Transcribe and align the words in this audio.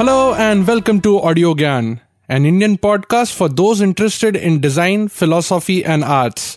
Hello 0.00 0.32
and 0.32 0.66
welcome 0.66 0.98
to 1.02 1.20
Audio 1.20 1.52
Gyan, 1.52 2.00
an 2.26 2.46
Indian 2.46 2.78
podcast 2.78 3.34
for 3.34 3.50
those 3.50 3.82
interested 3.82 4.34
in 4.34 4.58
design, 4.58 5.08
philosophy, 5.08 5.84
and 5.84 6.02
arts. 6.02 6.56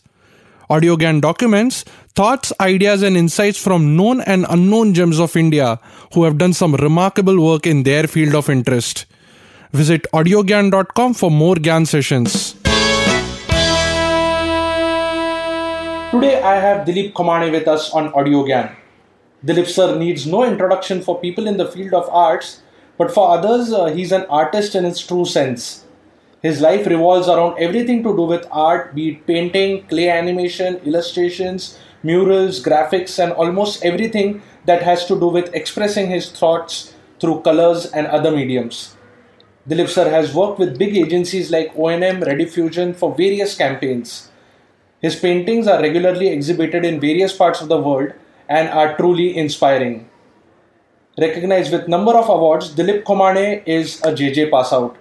Audio 0.69 0.95
Gyan 0.95 1.19
documents 1.19 1.83
thoughts, 2.15 2.53
ideas, 2.61 3.03
and 3.03 3.17
insights 3.17 3.61
from 3.61 3.97
known 3.97 4.21
and 4.21 4.45
unknown 4.49 4.93
gems 4.93 5.19
of 5.19 5.35
India 5.35 5.81
who 6.13 6.23
have 6.23 6.37
done 6.37 6.53
some 6.53 6.75
remarkable 6.75 7.43
work 7.45 7.67
in 7.67 7.83
their 7.83 8.07
field 8.07 8.33
of 8.33 8.49
interest. 8.49 9.05
Visit 9.73 10.07
audiogyan.com 10.13 11.13
for 11.13 11.29
more 11.29 11.55
Gyan 11.55 11.85
sessions. 11.85 12.53
Today 16.13 16.41
I 16.41 16.55
have 16.55 16.87
Dilip 16.87 17.11
Khomane 17.11 17.51
with 17.51 17.67
us 17.67 17.91
on 17.91 18.07
Audio 18.13 18.45
Gyan. 18.45 18.73
Dilip 19.45 19.67
sir 19.67 19.97
needs 19.99 20.25
no 20.25 20.45
introduction 20.45 21.01
for 21.01 21.19
people 21.19 21.45
in 21.45 21.57
the 21.57 21.69
field 21.69 21.93
of 21.93 22.07
arts, 22.09 22.62
but 23.03 23.13
for 23.13 23.31
others, 23.37 23.73
uh, 23.73 23.87
he's 23.87 24.13
an 24.13 24.25
artist 24.29 24.75
in 24.75 24.85
its 24.85 25.05
true 25.05 25.25
sense. 25.25 25.83
His 26.41 26.61
life 26.61 26.87
revolves 26.87 27.27
around 27.27 27.57
everything 27.59 28.01
to 28.03 28.15
do 28.15 28.21
with 28.23 28.47
art, 28.49 28.95
be 28.95 29.09
it 29.09 29.27
painting, 29.27 29.85
clay 29.87 30.07
animation, 30.09 30.77
illustrations, 30.85 31.77
murals, 32.01 32.63
graphics, 32.63 33.21
and 33.21 33.33
almost 33.33 33.83
everything 33.83 34.41
that 34.63 34.83
has 34.83 35.05
to 35.07 35.19
do 35.19 35.27
with 35.27 35.53
expressing 35.53 36.09
his 36.09 36.31
thoughts 36.31 36.93
through 37.19 37.41
colors 37.41 37.87
and 37.87 38.07
other 38.07 38.31
mediums. 38.31 38.95
Dilip 39.67 39.89
sir 39.89 40.09
has 40.09 40.33
worked 40.33 40.59
with 40.59 40.79
big 40.79 40.95
agencies 40.95 41.51
like 41.51 41.75
O&M, 41.75 42.21
Rediffusion 42.21 42.95
for 42.95 43.13
various 43.13 43.57
campaigns. 43.57 44.29
His 45.01 45.17
paintings 45.17 45.67
are 45.67 45.81
regularly 45.81 46.29
exhibited 46.29 46.85
in 46.85 47.01
various 47.01 47.35
parts 47.35 47.59
of 47.59 47.67
the 47.67 47.81
world 47.81 48.13
and 48.47 48.69
are 48.69 48.95
truly 48.95 49.35
inspiring. 49.35 50.09
Recognized 51.17 51.71
with 51.71 51.87
number 51.87 52.13
of 52.13 52.27
awards, 52.27 52.73
Dilip 52.73 53.03
Khomane 53.03 53.61
is 53.67 54.01
a 54.01 54.11
JJ 54.11 54.49
pass 54.49 54.73
out. 54.73 54.95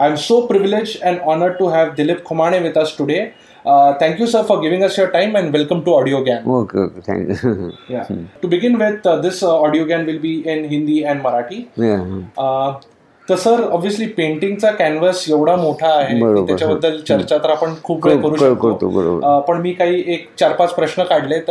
I'm 0.00 0.16
so 0.16 0.46
privileged 0.46 1.02
and 1.02 1.20
honored 1.20 1.58
to 1.58 1.68
have 1.68 1.94
Dilip 1.94 2.22
Khomane 2.22 2.62
with 2.62 2.74
us 2.78 2.96
today. 2.96 3.34
Uh, 3.66 3.92
thank 3.98 4.18
you, 4.18 4.26
sir, 4.26 4.44
for 4.44 4.62
giving 4.62 4.82
us 4.82 4.96
your 4.96 5.10
time 5.10 5.36
and 5.36 5.52
welcome 5.52 5.84
to 5.84 5.94
Audio 5.94 6.24
Gyan. 6.24 6.46
Okay, 6.46 6.78
okay, 6.78 7.00
thank 7.02 7.42
you. 7.42 7.74
yeah. 7.86 8.08
To 8.40 8.48
begin 8.48 8.78
with, 8.78 9.04
uh, 9.04 9.16
this 9.20 9.42
uh, 9.42 9.60
Audio 9.60 9.84
Gyan 9.84 10.06
will 10.06 10.18
be 10.18 10.48
in 10.48 10.64
Hindi 10.70 11.04
and 11.04 11.22
Marathi. 11.22 11.68
Yeah. 11.76 12.22
Uh, 12.42 12.80
तर 13.28 13.36
sir 13.36 13.60
obviously 13.62 14.06
पेंटिंगचा 14.16 14.70
canvas 14.72 15.24
एवढा 15.30 15.56
मोठा 15.56 15.88
आहे. 15.94 16.18
त्याच्याबद्दल 16.46 16.98
चर्चा 17.08 17.38
तर 17.38 17.50
आपण 17.50 17.74
खूप 17.84 18.06
वेळ 18.06 18.20
करू 18.22 18.36
शकतो 18.36 19.40
पण 19.48 19.60
मी 19.60 19.72
काही 19.80 20.02
एक 20.14 20.28
चार 20.40 20.52
पाच 20.56 20.72
प्रश्न 20.74 21.04
काढलेत 21.10 21.50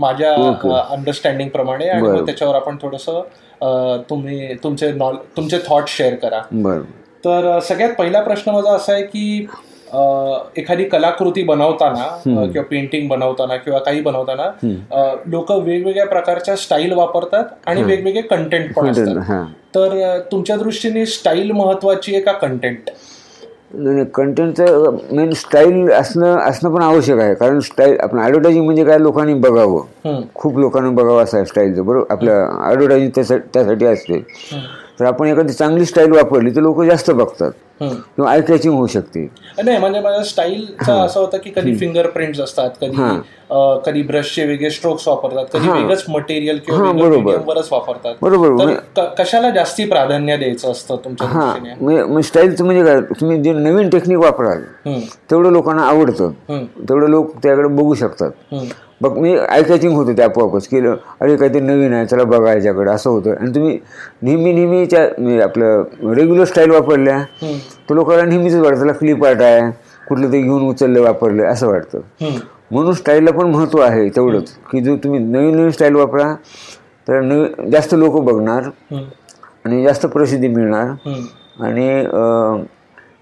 माझ्या. 0.00 0.32
अंडरस्टँडिंग 0.90 1.48
प्रमाणे 1.48 1.88
आणि 1.88 2.24
त्याच्यावर 2.26 2.54
आपण 2.54 2.76
थोडस 2.82 3.08
तुम्ही 4.10 4.54
तुमचे 4.64 4.92
नॉल 4.92 5.16
तुमचे 5.36 5.58
थॉट 5.68 5.88
शेअर 5.88 6.14
करा. 6.14 6.40
तर 7.24 7.58
सगळ्यात 7.62 7.92
पहिला 7.98 8.20
प्रश्न 8.20 8.52
माझा 8.52 8.74
असा 8.76 8.92
आहे 8.92 9.02
की 9.02 9.46
एखादी 10.56 10.84
कलाकृती 10.84 11.42
बनवताना 11.42 12.06
किंवा 12.24 12.62
पेंटिंग 12.62 13.08
बनवताना 13.08 13.56
किंवा 13.56 13.78
काही 13.78 14.00
बनवताना 14.00 14.50
लोक 15.26 15.50
वेगवेगळ्या 15.52 16.06
प्रकारच्या 16.06 16.56
स्टाईल 16.56 16.92
वापरतात 16.92 17.44
आणि 17.66 17.82
वेगवेगळे 17.82 18.22
कंटेंट 18.22 18.74
पण 18.74 18.90
असतात. 18.90 19.44
तर 19.74 20.18
तुमच्या 20.32 20.56
दृष्टीने 20.56 21.04
स्टाईल 21.06 21.50
महत्वाची 21.52 22.14
आहे 22.14 22.22
का 22.22 22.32
कंटेंट 22.32 22.90
नाही 23.76 24.04
कंटेंटचं 24.14 24.96
मेन 25.12 25.30
स्टाईल 25.30 25.90
असणं 25.92 26.36
असणं 26.38 26.74
पण 26.74 26.82
आवश्यक 26.82 27.18
आहे. 27.18 27.34
कारण 27.34 27.58
स्टाईल 27.60 27.96
आपण 28.00 28.18
ॲडव्हर्टायझिंग 28.18 28.64
म्हणजे 28.64 28.84
काय? 28.84 28.98
लोकांनी 28.98 29.34
बघावं. 29.34 30.22
खूप 30.34 30.58
लोकांना 30.58 30.90
बघावं 30.90 31.22
असं 31.22 31.44
स्टाईलचं 31.44 31.86
बरोबर? 31.86 32.12
आपलं 32.12 32.48
ॲडव्हर्टायझिंग 32.62 33.10
त्यासाठी 33.14 33.48
त्यासाठी 33.54 33.86
असते. 33.86 34.22
तर 35.00 35.04
आपण 35.04 35.26
एखादी 35.26 35.52
चांगली 35.52 35.84
स्टाईल 35.84 36.12
वापरली 36.12 36.50
तर 36.50 36.60
लोक 36.60 36.82
जास्त 36.82 37.10
बघतात. 37.10 37.50
किंवा 37.80 38.30
आय 38.30 38.40
कॅचिंग 38.40 38.74
होऊ 38.74 38.86
शकते. 38.86 39.30
नाही 39.64 39.78
म्हणजे 39.78 40.00
माझ्या 40.00 40.22
स्टाईलचा 40.24 40.94
असं 40.94 41.20
होतं 41.20 41.38
की 41.38 41.50
कधी 41.56 41.74
फिंगरप्रिंट्स 41.76 42.40
असतात 42.40 42.70
कधी 42.80 42.96
कधी 43.86 44.02
ब्रशचे 44.02 44.44
वेगळे 44.46 44.70
स्ट्रोक्स 44.70 45.08
वापरतात 45.08 45.46
कधी 45.52 45.68
वेगळंच 45.68 46.04
मटेरियल 46.08 46.60
किंवा 46.66 46.92
बरोबर. 46.92 47.36
वापरतात. 47.72 48.14
बरोबर 48.22 48.74
क- 48.96 49.20
कशाला 49.20 49.50
जास्ती 49.50 49.84
प्राधान्य 49.84 50.36
द्यायचं 50.36 50.70
असतं 50.70 50.96
तुमच्या 50.96 51.26
दृष्टीने? 51.26 51.74
म्हणजे 51.80 52.02
म्हणजे 52.04 52.22
स्टाईलचं 52.22 52.64
म्हणजे 52.64 52.84
काय 52.84 53.00
तुम्ही 53.00 53.42
जे 53.42 53.52
नवीन 53.52 53.88
टेक्निक 53.88 54.18
वापराल 54.18 54.62
तेवढं 55.30 55.50
लोकांना 55.50 55.82
आवडतं. 55.82 56.30
तेवढं 56.88 57.08
लोक 57.08 57.32
त्याकडे 57.42 57.68
बघू 57.68 57.94
शकतात. 57.94 58.30
बघ 59.04 59.16
मी 59.18 59.34
कॅचिंग 59.68 59.94
होतं 59.94 60.16
ते 60.16 60.22
आपोआपच 60.22 60.66
की 60.68 60.78
अरे 60.78 61.36
काहीतरी 61.36 61.60
नवीन 61.60 61.92
आहे 61.92 62.06
चला 62.06 62.24
बघा 62.24 62.52
याच्याकडे 62.52 62.90
असं 62.90 63.10
होतं. 63.10 63.34
आणि 63.34 63.54
तुम्ही 63.54 63.78
नेहमी 64.22 64.52
नेहमीच्या 64.52 65.06
म्हणजे 65.18 65.40
आपलं 65.42 66.12
रेग्युलर 66.14 66.44
स्टाईल 66.44 66.70
वापरल्या. 66.70 67.18
तर 67.88 67.94
लोकांना 67.94 68.24
नेहमीच 68.24 68.54
वाटतं 68.54 68.76
त्याला 68.76 68.92
क्लिप 68.92 69.24
आर्ट 69.26 69.42
आहे. 69.42 69.70
कुठलं 70.08 70.32
ते 70.32 70.40
घेऊन 70.42 70.68
उचललं 70.68 71.00
वापरलं 71.02 71.46
असं 71.46 71.68
वाटतं. 71.68 72.00
म्हणून 72.70 72.92
स्टाईलला 72.94 73.30
पण 73.32 73.50
महत्त्व 73.50 73.80
आहे 73.82 74.08
तेवढंच. 74.16 74.50
की 74.70 74.80
जो 74.80 74.96
तुम्ही 75.04 75.20
नवीन 75.20 75.56
नवीन 75.56 75.70
स्टाईल 75.70 75.94
वापरा 75.94 76.34
तर 77.06 77.20
नवीन 77.20 77.70
जास्त 77.70 77.94
लोक 77.94 78.20
बघणार 78.24 78.68
आणि 79.64 79.82
जास्त 79.84 80.06
प्रसिद्धी 80.06 80.48
मिळणार. 80.48 80.88
आणि 81.60 81.88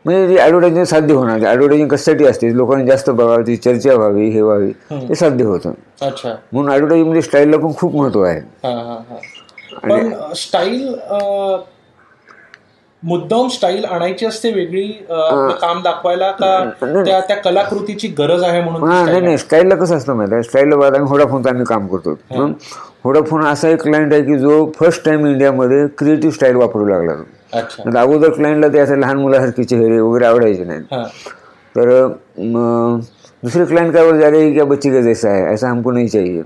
म्हणजे 0.05 0.37
ॲडव्हर्टायझिंग 0.37 0.85
साध्य 0.85 1.15
होणार 1.15 1.41
ॲडव्हर्टायझिंग 1.41 1.89
कशासाठी 1.89 2.25
असते? 2.27 2.57
लोकांनी 2.57 2.87
जास्त 2.87 3.11
बघावं 3.11 3.43
ती 3.47 3.57
चर्चा 3.57 3.95
व्हावी 3.95 4.29
हे 4.31 4.41
व्हावी 4.41 4.71
ते 5.09 5.15
साध्य 5.15 5.45
होतं. 5.45 5.73
म्हणून 6.03 6.71
ॲडव्हर्टायझिंगमध्ये 6.71 7.23
स्टाईलला 7.23 7.57
पण 7.59 7.73
खूप 7.79 7.95
महत्त्व 7.97 8.23
आहे. 8.23 8.41
पण 9.89 10.13
स्टाईल 10.37 10.95
मुद्दाम 13.03 13.49
स्टाईल 13.49 13.85
आणायची 13.85 14.27
असते 14.27 14.51
वेगळी 14.53 14.87
काम 15.61 15.81
दाखवायला 15.83 16.31
का 16.33 16.59
त्या 16.81 17.21
त्या 17.29 17.37
कलाकृतीची 17.37 18.09
गरज 18.19 18.43
आहे 18.45 18.61
म्हणून 18.63 18.89
नाही 18.89 19.21
नाही. 19.21 19.39
स्टाईलला 19.39 19.75
कसं 19.77 19.97
असतं 19.97 20.15
माहिती 20.17 20.35
आहे? 20.35 20.43
स्टाईलला 20.43 20.77
बघा 20.77 20.87
आम्ही 20.87 21.09
होडाफोनचं 21.11 21.49
आम्ही 21.51 21.65
काम 21.69 21.87
करतो? 21.87 22.15
होडाफोन 23.05 23.45
असा 23.45 23.69
एक 23.69 23.83
क्लायंट 23.83 24.13
आहे 24.13 24.23
की 24.23 24.39
जो 24.39 24.71
फर्स्ट 24.79 25.05
टाइम 25.05 25.27
इंडियामध्ये 25.27 25.87
क्रिएटिव्ह 25.99 26.35
स्टाईल 26.35 26.57
वापरू 26.57 26.87
लागला. 26.87 27.23
अच्छा. 27.53 27.83
आता 27.89 28.01
अगोदर 28.01 28.31
क्लायंटला 28.31 28.69
ते 28.69 28.79
असं 28.79 28.97
लहान 28.97 29.17
मुलासारखे 29.19 29.65
चेहरे 29.65 29.99
वगैरे 30.01 30.25
आवडायचे 30.27 30.65
नाहीत. 30.65 30.83
हा. 30.93 31.03
तर 31.75 32.07
दुसरे 33.43 33.65
क्लायंट 33.67 33.93
काय 33.95 34.05
बोलते 34.05 34.25
अरे 34.25 34.51
क्या 34.53 34.65
बच्ची 34.65 34.91
का 34.91 35.01
जैसा 35.01 35.31
है? 35.31 35.53
ऐसा 35.53 35.69
हमको 35.71 35.91
नहीं 35.91 36.07
चाहिए. 36.09 36.43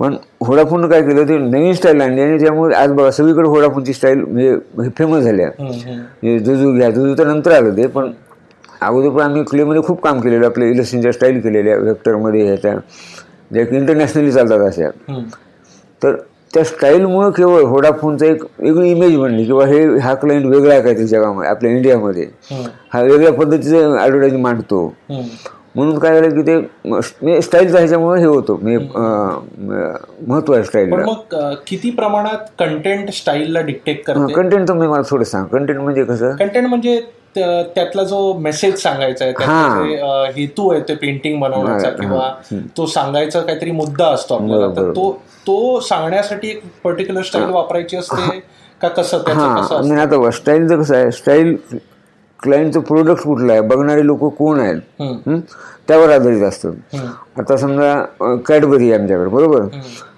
पण 0.00 0.16
होडाफोननं 0.46 0.88
काय 0.88 1.02
केलं 1.02 1.28
ते 1.28 1.36
नवीन 1.38 1.72
स्टाईल 1.72 2.00
आणली 2.00 2.20
आणि 2.22 2.38
त्यामुळे 2.38 2.74
आज 2.76 2.92
बघा 2.92 3.10
सगळीकडे 3.10 3.48
होडाफोनची 3.48 3.92
स्टाईल 3.92 4.20
म्हणजे 4.20 4.88
फेमस 4.96 5.22
झाल्या. 5.24 5.48
म्हणजे 5.58 6.38
जुजू 6.38 6.72
घ्या 6.72 6.90
जुजू 6.90 7.14
तर 7.18 7.26
नंतर 7.26 7.52
आलं 7.52 7.76
ते 7.76 7.86
पण 7.86 8.10
अगोदर 8.80 9.08
पण 9.08 9.22
आम्ही 9.22 9.42
क्लेमध्ये 9.50 9.82
खूप 9.82 10.00
काम 10.02 10.20
केलेलं 10.20 10.46
आपल्या 10.46 10.68
इलेक्शनच्या 10.68 11.12
स्टाईल 11.12 11.40
केलेल्या 11.40 11.76
व्हेक्टरमध्ये 11.76 12.44
ह्याच्या 12.46 12.74
ज्या 13.52 13.64
इंटरनॅशनली 13.70 14.32
चालतात 14.32 14.60
अशा. 14.60 14.88
तर 16.02 16.16
त्या 16.54 16.64
स्टाईलमुळं 16.64 17.30
केवळ 17.30 17.62
होडाफोनचा 17.62 18.26
एक 18.26 18.42
वेगळी 18.58 18.90
इमेज 18.90 19.16
बनली 19.16 19.44
किंवा 19.44 19.66
हे 19.66 19.98
हा 19.98 20.14
क्लायंट 20.14 20.46
वेगळा 20.46 20.72
आहे 20.72 20.82
काहीतरी 20.82 21.06
जगामध्ये 21.06 21.50
आपल्या 21.50 21.72
इंडियामध्ये. 21.72 22.26
हा. 22.92 23.02
वेगळ्या 23.02 23.32
पद्धतीचं 23.32 23.96
ॲडव्हर्टायझिंग 23.96 24.42
मांडतो. 24.42 24.94
म्हणून 25.10 25.98
काय 25.98 26.20
झालं 26.20 26.34
की 26.34 26.42
ते 26.42 27.42
स्टाईलचं 27.42 27.76
ह्याच्यामुळे 27.76 28.20
हे 28.20 28.26
होतं. 28.26 28.56
म्हणजे 28.62 28.78
महत्त्व 30.28 30.52
आहे 30.52 30.62
पण 30.62 30.68
स्टाईलला 30.68 30.96
मग 30.96 31.36
किती 31.66 31.90
प्रमाणात 31.90 32.38
कंटेंट 32.58 33.10
स्टाईलला 33.10 33.60
डिक्टेट 33.60 34.02
करते? 34.04 34.32
कंटेंट 34.32 34.68
तर 34.68 34.74
मी 34.74 34.86
मला 34.86 35.02
थोडं 35.10 35.24
सांग. 35.24 35.44
कंटेंट 35.46 35.80
म्हणजे 35.80 36.04
कसं? 36.04 36.30
कंटेंट 36.30 36.66
म्हणजे 36.66 37.00
त्या- 37.00 37.12
त्यातला 37.74 38.02
जो 38.02 38.32
मेसेज 38.34 38.74
सांगायचा 38.82 39.24
आहे 39.24 39.32
हा. 39.44 40.26
हेतू 40.36 40.68
आहे 40.70 40.80
ते 40.80 40.94
पेंटिंग 40.94 41.40
बनवण्याचा 41.40 41.90
किंवा 41.90 42.30
तो 42.78 42.86
सांगायचा 42.86 43.40
काहीतरी 43.40 43.70
मुद्दा 43.70 44.06
असतो 44.06 44.34
आपल्याला 44.34 44.66
तर 44.76 44.90
तो 44.90 45.10
तो 45.46 45.80
सांगण्यासाठी 45.80 46.48
एक 46.48 46.62
पर्टिक्युलर 46.84 47.22
स्टाईल 47.22 47.44
वापरायची 47.44 47.96
असते 47.96 48.38
का 48.80 48.88
कसं? 48.88 49.18
त्याचं 49.18 49.54
कसं 49.56 49.88
नाही 49.88 50.00
आता 50.00 50.30
स्टाईलचं 50.30 50.80
कसं 50.82 50.96
आहे 50.96 51.10
स्टाईल 51.10 51.56
क्लायंटचं 52.40 52.80
प्रोडक्ट 52.80 53.22
कुठलं 53.22 53.52
आहे 53.52 53.60
बघणारे 53.60 54.06
लोक 54.06 54.24
कोण 54.36 54.60
आहेत? 54.60 54.80
त्यावर 55.88 56.10
आधारित 56.10 56.42
असतं. 56.42 56.72
आता 57.38 57.56
समजा 57.56 58.36
कॅडबरी 58.48 58.90
आहे 58.90 59.00
आमच्याकडे 59.00 59.28
बरोबर? 59.28 59.62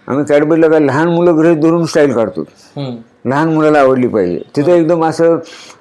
आम्ही 0.09 0.25
कॅडबरीला 0.25 0.69
काय 0.69 0.81
लहान 0.81 1.09
मुलं 1.09 1.37
गृहित 1.37 1.57
धरून 1.57 1.85
स्टाईल 1.85 2.13
काढतो. 2.13 2.45
लहान 3.29 3.49
मुलाला 3.55 3.81
आवडली 3.81 4.07
पाहिजे. 4.09 4.39
तिथं 4.57 4.73
एकदम 4.73 5.05
असं 5.05 5.37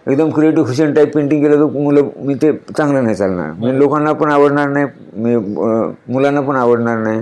एकदम 0.08 0.30
क्रिएटिव्ह 0.32 0.68
फॅशन 0.68 0.94
टाईप 0.94 1.14
पेंटिंग 1.14 1.42
केलं 1.44 1.56
तर 1.60 1.80
मुलं 1.80 2.10
मी 2.26 2.36
ते 2.42 2.52
चांगलं 2.78 3.04
नाही 3.04 3.16
चालणार. 3.16 3.52
म्हणजे 3.52 3.78
लोकांना 3.80 4.12
पण 4.14 4.32
आवडणार 4.32 4.70
नाही 4.70 4.86
मी 5.16 5.36
मुलांना 6.14 6.42
पण 6.42 6.56
आवडणार 6.56 6.98
नाही. 6.98 7.22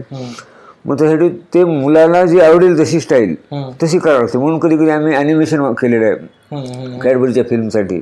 मग 0.86 0.98
त्यासाठी 1.00 1.30
ते 1.54 1.64
मुलाला 1.64 2.24
जी 2.26 2.40
आवडेल 2.40 2.80
तशी 2.80 3.00
स्टाईल. 3.00 3.36
तशी 3.84 4.00
करावं 4.00 4.20
लागते. 4.20 4.38
म्हणून 4.38 4.60
कधी 4.60 4.76
कधी 4.78 4.90
आम्ही 4.90 5.14
ॲनिमेशन 5.16 5.72
केलेलं 5.82 6.06
आहे. 6.06 7.00
कॅडबरीच्या 7.02 7.44
फिल्मसाठी 7.50 8.00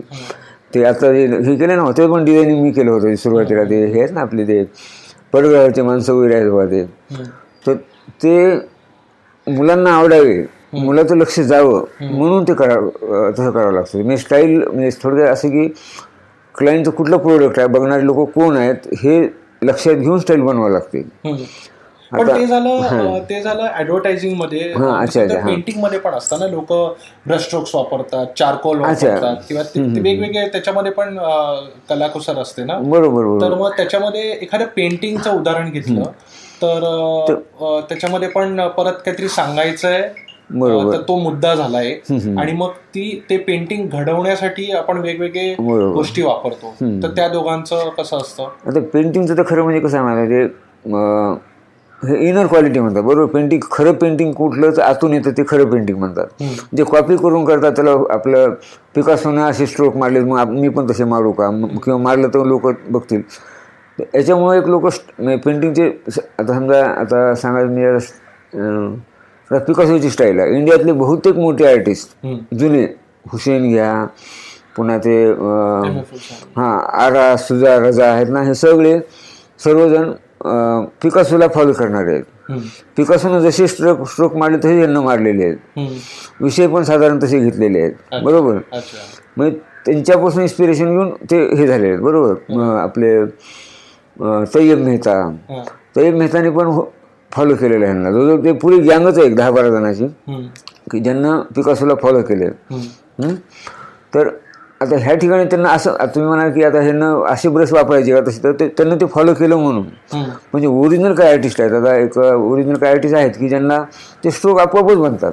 ते 0.73 0.83
आता 0.85 1.11
जे 1.13 1.25
हे 1.45 1.55
केलं 1.55 1.75
ना 1.77 1.91
ते 1.97 2.07
पण 2.07 2.23
डिझायनिंग 2.25 2.61
मी 2.63 2.71
केलं 2.71 2.91
होतं. 2.91 3.15
सुरुवातीला 3.15 3.63
ते 3.63 3.85
हे 3.85 3.99
आहेत 3.99 4.13
ना 4.13 4.21
आपले 4.21 4.47
ते 4.47 4.63
पडगावचे 5.33 5.81
माणसं 5.81 6.13
वगैरे 6.13 6.35
आहेत 6.35 6.49
बघा 6.51 6.65
ते. 6.65 6.83
तर 7.67 7.73
ते 8.23 8.55
मुलांना 9.47 9.91
आवडावे. 9.91 10.43
मुलाचं 10.73 11.17
लक्ष 11.17 11.39
जावं 11.39 11.83
म्हणून 12.01 12.43
ते 12.43 12.53
करावं 12.53 13.31
तसं 13.31 13.51
करावं 13.51 13.73
लागतं. 13.73 13.97
म्हणजे 13.97 14.17
स्टाईल 14.17 14.57
म्हणजे 14.63 14.89
थोडक्यात 15.03 15.29
असं 15.29 15.49
की 15.49 15.67
क्लायंटचं 16.55 16.91
कुठलं 16.91 17.17
प्रोडक्ट 17.17 17.59
आहे 17.59 17.67
बघणारे 17.67 18.05
लोक 18.05 18.29
कोण 18.31 18.57
आहेत 18.57 18.87
हे 19.03 19.21
लक्षात 19.61 19.95
घेऊन 19.95 20.19
स्टाईल 20.19 20.41
बनवावं 20.41 20.71
लागते. 20.71 21.01
पण 22.11 22.27
ते 22.27 22.45
झालं 22.45 23.19
ते 23.29 23.41
झालं 23.41 23.67
ऍडव्हर्टायझिंगमध्ये. 23.79 24.73
पेंटिंगमध्ये 24.73 25.99
पण 25.99 26.13
असतं 26.13 26.39
ना 26.39 26.47
लोक 26.47 26.73
ब्रश 27.27 27.41
स्ट्रोक्स 27.43 27.73
वापरतात 27.75 28.27
चारकोल. 28.39 28.79
वापरतात 28.79 29.37
किंवा 29.47 29.63
वेगवेगळे 29.75 30.47
त्याच्यामध्ये 30.47 30.91
पण 30.91 31.17
कलाकुसर 31.89 32.37
असते 32.41 32.63
ना? 32.63 32.77
बरोबर 32.79 33.41
तर 33.41 33.53
मग 33.59 33.71
त्याच्यामध्ये 33.77 34.29
एखाद्या 34.31 34.67
पेंटिंगचं 34.75 35.29
उदाहरण 35.31 35.69
घेतलं 35.71 36.03
तर 36.61 36.83
त्याच्यामध्ये 37.89 38.27
पण 38.29 38.67
परत 38.77 39.01
काहीतरी 39.05 39.27
सांगायचंय 39.29 40.01
तर 40.53 41.01
तो 41.07 41.17
मुद्दा 41.19 41.53
झालाय. 41.55 41.91
आणि 42.39 42.51
मग 42.51 42.71
ती 42.95 43.23
ते 43.29 43.37
पेंटिंग 43.37 43.87
घडवण्यासाठी 43.89 44.71
आपण 44.71 44.97
वेगवेगळे. 44.97 45.53
गोष्टी 45.93 46.21
वापरतो. 46.21 46.73
तर 47.03 47.15
त्या 47.15 47.27
दोघांचं 47.29 47.89
कसं 47.97 48.17
असतं? 48.17 48.43
आता 48.67 48.79
पेंटिंगचं 48.93 49.37
तर 49.37 49.43
खरं 49.47 49.63
म्हणजे 49.63 49.79
कसं 49.79 49.97
आहे 49.97 50.05
माहिती 50.05 50.41
हे 52.01 52.27
इनर 52.29 52.47
क्वालिटी 52.47 52.79
म्हणतात. 52.79 53.03
बरोबर 53.03 53.31
पेंटिंग 53.33 53.61
खरं 53.71 53.93
पेंटिंग 53.93 54.31
कुठलंच 54.33 54.79
आतून 54.79 55.13
येतं 55.13 55.31
ते 55.37 55.43
खरं 55.47 55.69
पेंटिंग 55.71 55.97
म्हणतात. 55.99 56.43
जे 56.75 56.83
कॉपी 56.83 57.15
करून 57.17 57.45
करतात 57.45 57.71
त्याला 57.71 57.91
आपलं 58.13 58.53
पिकासोनं 58.95 59.41
असे 59.41 59.65
स्ट्रोक 59.67 59.95
मारले 59.97 60.19
मग 60.19 60.49
मी 60.49 60.69
पण 60.69 60.89
तसे 60.89 61.03
मारू 61.03 61.31
का? 61.31 61.49
किंवा 61.83 61.97
मारलं 61.99 62.27
तर 62.33 62.43
लोक 62.45 62.67
बघतील. 62.89 63.21
याच्यामुळे 64.15 64.57
एक 64.57 64.67
लोक 64.67 64.85
पेंटिंगचे 65.45 65.87
आता 66.39 66.53
समजा 66.53 66.83
आता 66.91 67.33
सांगायचं 67.35 67.73
मी 67.73 67.83
पिकासोची 69.59 70.09
स्टाईल 70.09 70.39
आहे. 70.39 70.57
इंडियातले 70.57 70.91
बहुतेक 70.91 71.35
मोठे 71.35 71.65
आर्टिस्ट. 71.71 72.15
जुने. 72.55 72.83
हुसेन 73.31 73.69
घ्या 73.69 74.05
पुन्हा 74.75 74.97
ते. 74.97 75.15
हां 76.57 76.77
आरा 77.03 77.35
सुजा 77.37 77.75
रजा 77.79 78.05
आहेत 78.13 78.27
ना 78.29 78.41
हे 78.43 78.53
सगळे 78.55 78.99
सर्वजण 79.63 80.11
पिकासोला 81.01 81.47
फॉलो 81.55 81.73
करणारे 81.73 82.13
आहेत. 82.13 82.61
पिकासोनं 82.97 83.39
जसे 83.39 83.67
स्ट्रोक 83.67 84.07
स्ट्रोक 84.09 84.35
मारले 84.37 84.57
तसे 84.57 84.79
यांना 84.81 85.01
मारलेले 85.01 85.43
आहेत. 85.43 85.57
विषय 86.41 86.67
पण 86.67 86.83
साधारण 86.83 87.19
तसे 87.23 87.39
घेतलेले 87.39 87.81
आहेत. 87.81 88.23
बरोबर? 88.23 88.57
म्हणजे 89.37 89.57
त्यांच्यापासून 89.85 90.41
इन्स्पिरेशन 90.41 90.89
घेऊन 90.89 91.09
ते 91.31 91.37
हे 91.55 91.67
झाले 91.67 91.87
आहेत. 91.87 91.99
बरोबर? 91.99 92.33
आपले 92.79 93.15
तय्यब 94.53 94.79
मेहता. 94.79 95.15
हा. 95.49 95.63
तय्यब 95.95 96.15
मेहताने 96.15 96.49
पण 96.49 96.69
फॉलो 97.33 97.55
केलेलं 97.55 97.85
आहे 97.85 97.93
यांना 97.93 98.11
जवळजवळ 98.11 98.43
ते 98.45 98.51
पुरी 98.51 98.77
गँगच 98.79 99.17
आहे 99.17 99.27
एक 99.27 99.35
दहा 99.35 99.51
बारा 99.51 99.69
जणांची. 99.69 100.07
की 100.91 100.99
ज्यांना 100.99 101.39
पिकासोला 101.55 101.93
फॉलो 102.01 102.21
केले? 102.21 102.49
तर 104.15 104.27
आता 104.81 104.95
ह्या 104.99 105.13
ठिकाणी 105.15 105.43
त्यांना 105.45 105.69
असं 105.69 105.95
तुम्ही 106.15 106.27
म्हणाल 106.29 106.51
की 106.51 106.63
आता 106.63 106.81
ह्यांना 106.81 107.11
असे 107.29 107.49
ब्रश 107.49 107.71
वापरायचे 107.73 108.13
का 108.13 108.19
तसे 108.27 108.43
तर 108.43 108.51
ते 108.59 108.67
त्यांना 108.67 108.95
ते 108.95 109.05
फॉलो 109.05 109.33
केलं 109.33 109.55
म्हणून. 109.55 109.85
म्हणजे 110.13 110.67
ओरिजिनल 110.67 111.13
काय 111.15 111.31
आर्टिस्ट 111.31 111.61
आहेत? 111.61 111.73
आता 111.73 111.95
एक 111.95 112.17
ओरिजिनल 112.17 112.77
काय 112.77 112.91
आर्टिस्ट 112.91 113.15
आहेत 113.15 113.31
की 113.39 113.49
ज्यांना 113.49 113.81
ते 114.23 114.31
स्ट्रोक 114.31 114.59
आपोआपच 114.59 114.97
बनतात. 114.97 115.31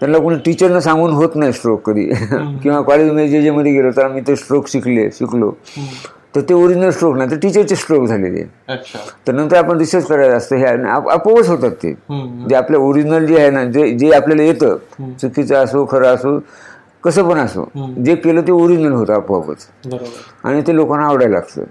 त्यांना 0.00 0.18
कोणी 0.18 0.36
टीचरनं 0.44 0.80
सांगून 0.80 1.12
होत 1.12 1.36
नाही 1.36 1.52
स्ट्रोक 1.52 1.80
कधी. 1.86 2.04
किंवा 2.62 2.80
कॉलेजमध्ये 2.80 3.28
जे 3.28 3.40
जेमध्ये 3.42 3.72
गेलो 3.72 3.90
तर 3.96 4.04
आम्ही 4.04 4.22
ते 4.26 4.36
स्ट्रोक 4.36 4.68
शिकले 4.68 5.10
शिकलो. 5.10 5.50
तर 6.38 6.42
ते 6.48 6.54
ओरिजिनल 6.54 6.90
स्ट्रोक 6.90 7.16
नाही 7.16 7.30
तर 7.30 7.36
टीचरचे 7.42 7.76
स्ट्रोक 7.76 8.04
झालेले 8.06 8.42
तर 9.26 9.32
नंतर 9.32 9.56
आपण 9.56 9.78
रिसर्च 9.78 10.06
करायचं 10.06 10.36
असतं 10.36 10.56
हे 10.56 10.64
आपोआपच 10.66 11.48
होतात 11.48 11.70
ते. 11.82 11.92
जे 12.48 12.54
आपलं 12.54 12.78
ओरिजिनल 12.78 13.26
जे 13.26 13.38
आहे 13.40 13.50
ना 13.50 13.64
जे 13.64 13.90
जे 13.98 14.10
आपल्याला 14.14 14.42
येतं 14.42 14.76
चुकीचं 15.20 15.54
असो 15.56 15.84
खरं 15.90 16.14
असो 16.14 16.38
कसं 17.04 17.28
पण 17.28 17.38
असो 17.38 17.64
जे 18.04 18.14
केलं 18.14 18.40
ते 18.46 18.52
ओरिजिनल 18.52 18.92
होतं 18.92 19.12
आपोआपच 19.14 19.66
आणि 20.44 20.62
ते 20.66 20.74
लोकांना 20.76 21.06
आवडायला 21.06 21.34
लागतं. 21.34 21.62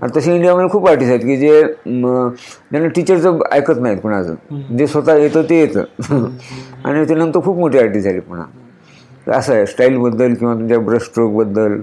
आणि 0.00 0.16
तसे 0.16 0.34
इंडियामध्ये 0.34 0.68
खूप 0.70 0.88
आर्टिस्ट 0.88 1.12
आहेत 1.12 1.24
की 1.26 1.36
जे 1.36 1.62
ज्यांना 1.84 2.88
टीचरचं 2.88 3.38
ऐकत 3.52 3.80
नाहीत 3.80 3.98
कुणाचं. 4.02 4.34
जे 4.78 4.86
स्वतः 4.86 5.16
येतं 5.16 5.42
ते 5.50 5.60
येतं. 5.60 6.26
आणि 6.84 7.04
ते 7.08 7.14
नंतर 7.14 7.40
खूप 7.44 7.58
मोठे 7.58 7.78
आर्टिस्ट 7.78 8.08
झाले 8.08 8.20
पुन्हा. 8.20 8.46
असं 9.28 9.54
आहे 9.54 9.66
स्टाईलबद्दल 9.66 10.34
किंवा 10.34 10.54
तुमच्या 10.54 10.78
ब्रश 10.78 11.02
स्ट्रोकबद्दल 11.02 11.80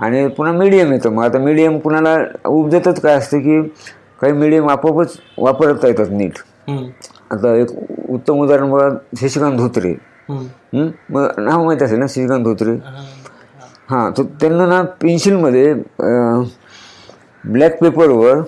आणि 0.00 0.26
पुन्हा 0.28 0.52
मीडियम 0.54 0.92
येतं. 0.92 1.10
मग 1.10 1.24
आता 1.24 1.38
मीडियम 1.38 1.78
कुणाला 1.78 2.16
उपजतच 2.46 3.00
काय 3.00 3.14
असतं 3.14 3.38
की 3.38 3.60
काही 4.20 4.32
मीडियम 4.32 4.68
आपोआपच 4.70 5.16
वापरता 5.38 5.88
येतात 5.88 6.06
नीट. 6.10 6.38
आता 7.30 7.54
एक 7.56 7.68
उत्तम 8.10 8.40
उदाहरण 8.40 8.70
बघा 8.70 8.88
शशिकांत 9.20 9.56
धोत्रे? 9.58 9.94
मग 11.10 11.26
नाव 11.38 11.64
माहीत 11.64 11.82
असेल 11.82 11.98
ना 11.98 12.06
शशिकांत 12.06 12.44
धोत्रे? 12.44 12.72
हा. 13.90 14.08
तर 14.18 14.22
त्यांना 14.40 14.66
ना 14.66 14.82
पेन्सिलमध्ये 15.02 15.72
ब्लॅक 17.44 17.78
पेपरवर 17.80 18.40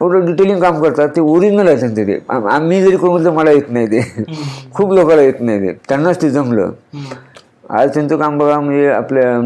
एवढं 0.00 0.24
डिटेलिंग 0.26 0.60
काम 0.60 0.82
करतात 0.82 1.08
ते 1.16 1.20
ओरिजिनल 1.20 1.68
आहे 1.68 1.80
त्यांचे 1.80 2.04
ते 2.06 2.18
आम- 2.28 2.46
आम्ही 2.48 2.82
जरी 2.82 2.96
करून 2.96 3.10
म्हटलं 3.12 3.32
मला 3.32 3.50
येत 3.50 3.70
नाही 3.70 3.86
ते. 3.86 4.00
खूप 4.74 4.92
लोकांना 4.92 5.22
येत 5.22 5.40
नाही 5.40 5.60
ते. 5.60 5.72
त्यांनाच 5.88 6.22
ते 6.22 6.30
जमलं. 6.30 6.70
आज 7.70 7.94
त्यांचं 7.94 8.16
काम 8.16 8.38
बघा 8.38 8.60
म्हणजे 8.60 8.86
आपल्या 8.88 9.38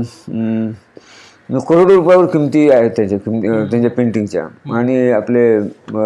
करोडो 1.59 1.95
रुपयावर 1.95 2.27
किमती 2.27 2.69
आहेत 2.71 2.91
त्याच्या 2.97 3.19
किमती 3.19 3.49
त्यांच्या 3.71 3.91
पेंटिंगच्या 3.91 4.45
आणि 4.75 5.11
आपले 5.11 5.43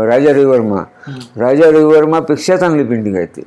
राजा 0.06 0.32
रविवर्मा. 0.32 0.82
राजा 1.36 1.70
रविवर्मापेक्षा 1.70 2.56
चांगली 2.56 2.84
पेंटिंग 2.84 3.16
आहेत 3.16 3.28
ते. 3.36 3.42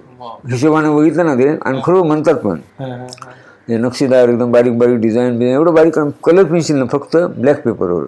हिशोबाने 0.51 0.89
बघितलं 0.89 1.25
ना 1.25 1.35
ते 1.35 1.47
आणि 1.61 1.79
खरं 1.85 2.05
म्हणतात 2.07 2.35
पण. 2.35 2.59
हा, 2.79 3.77
नक्षीदार 3.77 4.29
एकदम 4.29 4.51
बारीक 4.51 4.77
बारीक 4.77 4.97
डिझाईन 4.99 5.38
बिझाईन 5.39 5.55
एवढं 5.55 5.73
बारीक 5.73 5.97
कलर 6.23 6.44
पेन्सिल 6.44 6.83
फक्त 6.91 7.17
ब्लॅक 7.38 7.61
पेपरवर 7.63 8.05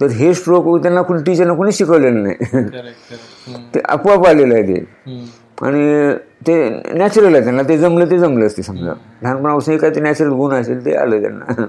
तर 0.00 0.06
हे 0.10 0.32
स्ट्रोक 0.34 0.66
त्यांना 0.82 1.02
कोणी 1.02 1.22
टीचरना 1.22 1.54
कोणी 1.54 1.72
शिकवलेलं 1.72 2.22
नाही. 2.22 2.62
ते 3.74 3.80
आपोआप 3.88 4.26
आलेलं 4.26 4.54
आहे 4.54 4.62
ते. 4.62 4.84
आणि 5.62 6.14
ते 6.46 6.54
नॅचरल 6.94 7.34
आहे 7.34 7.42
त्यांना 7.44 7.62
ते 7.62 7.76
जमलं 7.78 8.10
ते 8.10 8.18
जमलंच 8.18 8.56
ते 8.56 8.62
समजा. 8.62 8.92
लहानपणापासून 9.22 9.76
काय 9.76 9.90
ते 9.90 10.00
नॅचरल 10.00 10.32
गुण 10.32 10.54
असेल 10.54 10.84
ते 10.84 10.94
आलं 10.94 11.20
त्यांना. 11.20 11.64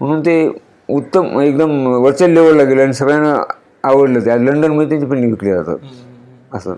म्हणून 0.00 0.20
ते 0.20 0.48
उत्तम 0.88 1.40
एकदम 1.40 1.86
वरच्या 2.02 2.28
लेवलला 2.28 2.62
गेलं 2.62 2.82
आणि 2.82 2.92
सगळ्यांना 2.94 3.36
आवडलं 3.84 4.24
ते. 4.24 4.30
आज 4.30 4.40
लंडनमध्ये 4.40 4.88
त्यांची 4.88 5.06
पेंटिंग 5.06 5.30
विकली 5.30 5.52
जातात 5.52 6.54
असं. 6.54 6.74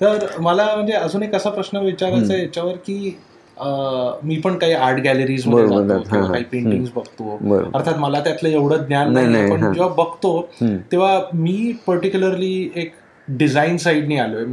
तर 0.00 0.26
मला 0.40 0.64
म्हणजे 0.74 0.92
अजून 0.92 1.22
एक 1.22 1.34
असा 1.34 1.50
प्रश्न 1.50 1.78
विचारायचा 1.78 2.32
आहे 2.32 2.42
याच्यावर 2.42 2.74
की 2.86 3.16
मी 4.24 4.36
पण 4.44 4.56
काही 4.58 4.72
आर्ट 4.74 5.00
गॅलरीजमध्ये. 5.00 5.98
काही 6.10 6.44
पेंटिंग्स 6.44 6.90
बघतो. 6.94 7.38
अर्थात 7.74 7.98
मला 7.98 8.20
त्यातलं 8.20 8.48
एवढं 8.48 8.84
ज्ञान 8.84 9.12
नाही, 9.12 9.50
पण. 9.50 9.72
जेव्हा 9.72 9.88
बघतो 9.94 10.40
तेव्हा 10.92 11.18
मी 11.34 11.72
पर्टिक्युलरली 11.86 12.70
एक 12.76 12.92
डिझाईन 13.28 13.76
साईडने 13.78 14.16
आलोय. 14.18 14.44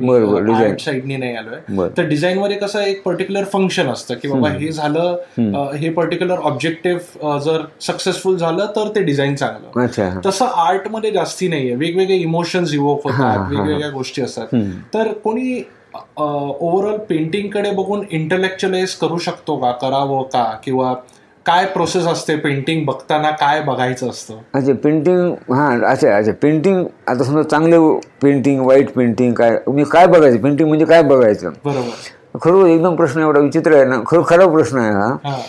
आर्ट 0.56 0.82
साईडने 0.82 1.16
नाही 1.18 1.36
आलोय. 1.36 1.88
तर 1.98 2.08
डिझाईन 2.08 2.38
मध्ये 2.40 2.58
कसं 2.58 2.80
एक 2.80 3.02
पर्टिक्युलर 3.04 3.44
फंक्शन 3.54 3.88
असतं 3.90 4.16
की 4.22 4.28
बाबा 4.28 4.50
हे 4.50 4.72
झालं 4.72 5.74
हे 5.78 5.90
पर्टिक्युलर 5.90 6.40
ऑब्जेक्टिव्ह 6.50 7.38
जर 7.46 7.62
सक्सेसफुल 7.82 8.38
झालं 8.38 8.66
तर 8.76 8.92
ते 8.96 9.04
डिझाईन 9.04 9.36
चांगलं. 9.36 10.20
तसं 10.26 10.46
आर्टमध्ये 10.68 11.12
जास्ती 11.12 11.48
नाहीये. 11.48 11.76
वेगवेगळे 11.76 12.16
इमोशन्स 12.16 12.74
इवोक 12.74 13.08
होतात 13.08 13.52
वेगवेगळ्या 13.52 13.90
गोष्टी 13.90 14.22
असतात. 14.22 14.56
तर 14.94 15.12
कोणी 15.24 15.62
ओव्हरऑल 16.18 16.98
पेंटिंगकडे 17.10 17.72
बघून 17.72 18.04
इंटलेक्च्युअलाइज 18.12 18.94
करू 18.96 19.18
शकतो 19.18 19.56
का 19.58 19.72
करावं 19.82 20.24
का? 20.24 20.44
किंवा 20.64 20.94
काय 21.50 21.66
प्रोसेस 21.66 22.06
असते 22.08 22.36
पेंटिंग 22.36 22.86
बघताना 22.86 23.30
काय 23.32 23.62
बघायचं 23.62 24.10
असतं? 24.10 24.38
अच्छा 24.54 24.74
पेंटिंग 24.84 25.54
हां 25.54 25.80
अच्छा 25.82 26.16
अच्छा. 26.18 26.32
पेंटिंग 26.42 26.84
आता 27.08 27.24
समजा 27.24 27.44
चांगलं 27.44 28.00
पेंटिंग 28.22 28.62
वाईट 28.66 28.92
पेंटिंग 28.94 29.34
काय 29.34 29.58
मी 29.68 29.84
काय 29.92 30.08
बघायचं? 30.08 30.38
पेंटिंग 30.42 30.68
म्हणजे 30.68 30.86
काय 30.86 31.02
बघायचं? 31.04 31.52
बरोबर. 31.66 32.38
खरं 32.42 32.66
एकदम 32.66 32.96
प्रश्न 32.96 33.22
एवढा 33.22 33.40
विचित्र 33.40 33.76
आहे 33.76 33.86
ना. 33.86 34.02
खरं 34.08 34.24
खरा 34.28 34.48
प्रश्न 34.48 34.78
आहे 34.80 34.92
हा. 34.92 35.40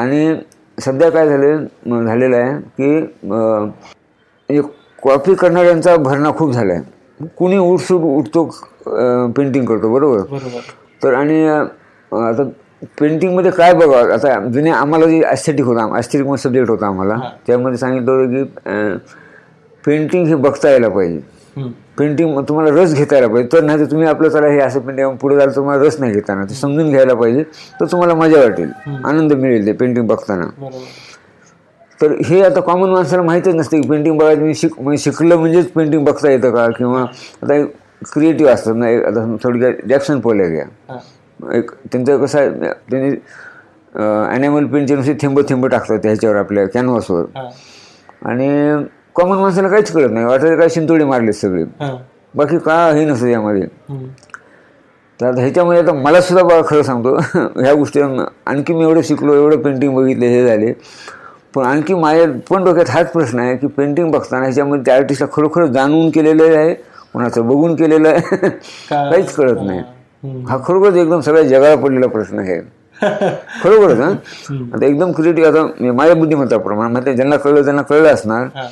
आणि 0.00 0.34
सध्या 0.78 1.10
काय 1.10 1.28
झाले 1.28 1.56
झालेलं 2.04 2.36
आहे 2.36 2.58
की 2.78 2.90
म्हणजे 3.24 4.60
कॉपी 5.02 5.34
करणाऱ्यांचा 5.34 5.96
भरणा 5.96 6.30
खूप 6.38 6.52
झाला 6.52 6.72
आहे. 6.72 7.26
कुणी 7.38 7.56
उठसूट 7.58 8.00
उठतो 8.16 8.44
पेंटिंग 9.36 9.64
करतो 9.66 9.92
बरोबर? 9.92 10.38
तर 11.02 11.14
आणि 11.14 11.46
आता 11.46 12.42
पेंटिंगमध्ये 12.98 13.50
काय 13.50 13.72
बघावं 13.74 14.12
आता 14.12 14.38
जुने 14.48 14.70
आम्हाला 14.70 15.06
जे 15.06 15.20
ॲस्थेटिक 15.26 15.64
होता 15.64 15.86
ॲस्थेटिक 15.96 16.34
सब्जेक्ट 16.38 16.70
होता 16.70 16.86
आम्हाला 16.86 17.18
त्यामध्ये 17.46 17.78
सांगितलं 17.78 18.10
होतं 18.12 18.32
की 18.34 18.98
पेंटिंग 19.84 20.26
हे 20.26 20.34
बघता 20.34 20.70
यायला 20.70 20.88
पाहिजे. 20.88 21.20
पेंटिंग 21.98 22.38
तुम्हाला 22.48 22.70
रस 22.74 22.92
घेता 22.94 23.14
यायला 23.16 23.28
पाहिजे. 23.32 23.48
तर 23.52 23.62
नाही 23.64 23.78
तर 23.78 23.90
तुम्ही 23.90 24.06
आपलं 24.08 24.28
चला 24.28 24.46
हे 24.46 24.60
असं 24.60 24.80
पेंटिंग 24.80 25.16
पुढे 25.20 25.36
जायला 25.36 25.52
तुम्हाला 25.56 25.82
रस 25.84 25.98
नाही 26.00 26.12
घेताना 26.12 26.44
ते 26.50 26.54
समजून 26.54 26.90
घ्यायला 26.90 27.14
पाहिजे. 27.14 27.42
तर 27.80 27.86
तुम्हाला 27.92 28.14
मजा 28.14 28.40
वाटेल. 28.40 28.70
आनंद 29.04 29.32
मिळेल 29.32 29.66
ते 29.66 29.72
पेंटिंग 29.72 30.06
बघताना. 30.08 30.46
तर 32.00 32.12
हे 32.26 32.42
आता 32.44 32.60
कॉमन 32.60 32.90
माणसाला 32.90 33.22
माहीतच 33.22 33.54
नसते 33.54 33.80
की 33.80 33.88
पेंटिंग 33.88 34.18
बघायचं 34.18 34.42
मी 34.42 34.54
शिक 34.54 34.80
म्हणजे 34.80 35.02
शिकलं 35.02 35.36
म्हणजेच 35.36 35.70
पेंटिंग 35.72 36.04
बघता 36.04 36.30
येतं 36.30 36.50
का? 36.54 36.66
किंवा 36.78 37.00
आता 37.00 37.62
क्रिएटिव्ह 38.12 38.52
असतात 38.52 38.74
ना 38.76 38.88
आता 39.08 39.36
थोडक्यात 39.44 39.86
जॅक्सन 39.88 40.20
पोल्या 40.20 40.46
घ्या. 40.48 40.64
एक 41.54 41.70
त्यांचं 41.92 42.24
कसं 42.24 42.38
आहे 42.38 42.50
त्यांनी 42.90 43.10
ॲनिमल 44.30 44.66
पेंटचे 44.66 44.94
नुसते 44.96 45.14
थेंब 45.22 45.40
थेंब 45.48 45.66
टाकतात 45.66 45.98
ह्याच्यावर 46.04 46.36
आपल्या 46.36 46.66
कॅनव्हासवर 46.68 47.24
आणि 48.22 48.48
कॉमन 49.14 49.38
माणसाला 49.38 49.68
काहीच 49.68 49.90
कळत 49.92 50.10
नाही. 50.10 50.26
वाटतं 50.26 50.56
काय 50.58 50.68
शिंतोडे 50.68 51.04
मारले 51.04 51.32
सगळे. 51.32 51.64
बाकी 52.34 52.58
का 52.58 52.74
हे 52.90 53.04
नसतं 53.04 53.26
यामध्ये. 53.26 53.66
तर 55.20 55.26
आता 55.26 55.40
ह्याच्यामध्ये 55.40 55.82
आता 55.82 55.92
मला 55.92 56.20
सुद्धा 56.20 56.42
बघा 56.44 56.60
खरं 56.66 56.82
सांगतो 56.82 57.14
ह्या 57.56 57.72
गोष्टी 57.74 58.00
आणखी 58.00 58.72
मी 58.72 58.84
एवढं 58.84 59.00
शिकलो 59.04 59.34
एवढं 59.34 59.62
पेंटिंग 59.62 59.94
बघितले 59.96 60.26
हे 60.26 60.46
झाले. 60.46 60.72
पण 61.54 61.64
आणखी 61.64 61.94
माझ्या 61.94 62.26
पण 62.50 62.64
डोक्यात 62.64 62.90
हाच 62.90 63.10
प्रश्न 63.12 63.38
आहे 63.38 63.56
की 63.56 63.66
पेंटिंग 63.66 64.10
बघताना 64.10 64.42
ह्याच्यामध्ये 64.42 64.84
त्या 64.84 64.94
आर्टिस्टला 64.94 65.28
खरोखर 65.32 65.66
जाणून 65.66 66.10
केलेलं 66.10 66.56
आहे 66.56 66.74
कोणाचं 67.12 67.46
बघून 67.48 67.74
केलेलं 67.76 68.08
आहे. 68.08 68.48
काहीच 68.90 69.34
कळत 69.34 69.56
नाही. 69.66 69.82
हा 70.22 70.56
खरोखरच 70.66 70.96
एकदम 70.96 71.20
सगळ्या 71.20 71.42
जगाला 71.42 71.76
पडलेला 71.76 72.06
प्रश्न 72.06 72.38
आहे. 72.38 72.60
खरोखरच 73.62 74.00
हा? 74.00 74.08
आता 74.74 74.86
एकदम 74.86 75.12
क्रिएटिव्ह 75.12 75.48
आता 75.48 75.66
मी 75.80 75.90
माझ्या 75.90 76.14
बुद्धिमत्ताप्रमाणे 76.14 76.92
म्हणजे 76.92 77.14
ज्यांना 77.14 77.36
कळलं 77.36 77.64
त्यांना 77.64 77.82
कळलं 77.82 78.08
असणार. 78.08 78.46
हा, 78.54 78.66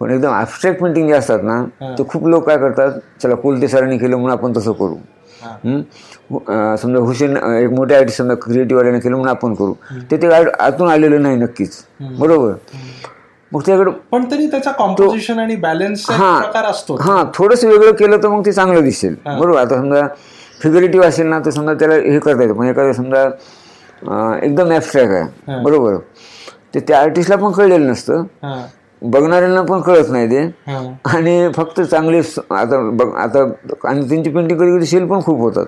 पण 0.00 0.10
एकदम 0.10 0.32
ॲबस्ट्रॅक्ट 0.32 0.80
पेंटिंग 0.80 1.06
जे 1.08 1.14
असतात 1.14 1.38
ना 1.42 1.62
ते 1.98 2.04
खूप 2.08 2.26
लोक 2.28 2.46
काय 2.46 2.58
करतात 2.58 2.98
चला 3.22 3.34
कोलते 3.34 3.68
सरांनी 3.68 3.98
केलं 3.98 4.16
म्हणून 4.16 4.32
आपण 4.32 4.52
तसं 4.56 4.72
करू. 4.72 4.94
हा. 5.42 5.50
हं? 5.64 6.76
समजा 6.76 6.98
हुसेन 6.98 7.36
एक 7.36 7.70
मोठे 7.70 7.94
आर्टिस्ट 7.94 8.18
समजा 8.18 8.34
क्रिएटिव्ह 8.34 8.76
वाल्याने 8.76 9.00
केलं 9.00 9.14
म्हणून 9.16 9.30
आपण 9.30 9.54
करू. 9.54 9.74
ते 10.10 10.16
ते 10.16 10.26
आतून 10.58 10.88
आलेलं 10.90 11.22
नाही 11.22 11.36
नक्कीच. 11.36 11.82
बरोबर? 12.18 12.52
मग 13.52 13.60
त्याकडे 13.66 13.90
पण 14.10 14.24
तरी 14.30 14.46
त्याचा 14.46 14.70
कॉम्पोजिशन 14.70 15.38
आणि 15.38 15.54
बॅलन्स 15.56 16.04
प्रकार 16.06 16.64
असतो 16.64 16.96
हां 17.00 17.24
थोडंसं 17.34 17.68
वेगळं 17.68 17.92
केलं 17.92 18.22
तर 18.22 18.28
मग 18.28 18.44
ते 18.46 18.52
चांगलं 18.52 18.82
दिसेल. 18.84 19.14
बरोबर? 19.26 19.58
आता 19.60 19.76
समजा 19.76 20.06
फिगरेटिव्ह 20.62 21.06
असेल 21.06 21.26
ना 21.26 21.38
तर 21.44 21.50
समजा 21.50 21.74
त्याला 21.78 21.94
हे 21.94 22.18
करता 22.18 22.42
येतं. 22.42 22.54
म्हणजे 22.54 22.70
एखादं 22.72 22.92
समजा 22.92 23.24
एकदम 24.44 24.70
ॲबस्ट्रॅक्ट 24.72 25.12
आहे. 25.12 25.62
बरोबर. 25.62 25.96
ते 26.74 26.80
त्या 26.88 27.00
आर्टिस्टला 27.00 27.36
पण 27.36 27.52
कळलेलं 27.52 27.86
नसतं. 27.90 28.24
बघणाऱ्यांना 29.02 29.62
पण 29.62 29.80
कळत 29.80 30.10
नाही 30.10 30.26
ते. 30.30 30.40
आणि 31.06 31.50
फक्त 31.56 31.80
चांगले 31.80 32.18
आता 32.50 32.80
बघ 32.92 33.08
आता 33.16 33.42
आणि 33.88 34.08
त्यांची 34.08 34.30
पेंटिंग 34.30 34.58
कधी 34.58 34.76
कधी 34.76 34.86
सेल 34.86 35.06
पण 35.08 35.20
खूप 35.24 35.40
होतात. 35.40 35.66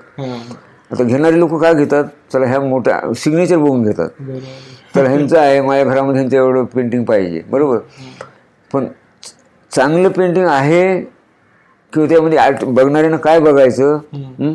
आता 0.91 1.05
घेणारे 1.05 1.39
लोक 1.39 1.55
काय 1.63 1.75
घेतात? 1.75 2.05
चला 2.33 2.47
ह्या 2.47 2.61
मोठ्या 2.61 3.01
सिग्नेचर 3.17 3.57
बघून 3.57 3.83
घेतात. 3.83 4.09
तर 4.97 5.07
ह्यांचं 5.07 5.39
आहे 5.39 5.61
माझ्या 5.61 5.85
घरामध्ये 5.85 6.21
ह्यांचं 6.21 6.37
एवढं 6.37 6.65
पेंटिंग 6.75 7.05
पाहिजे. 7.05 7.43
बरोबर. 7.51 7.79
पण 8.71 8.87
चांगलं 9.73 10.09
पेंटिंग 10.09 10.47
आहे 10.47 11.01
किंवा 11.93 12.09
त्यामध्ये 12.09 12.39
आर्ट 12.39 12.65
बघणाऱ्यानं 12.65 13.17
काय 13.17 13.41
बघायचं? 13.41 13.99
हं? 14.15 14.55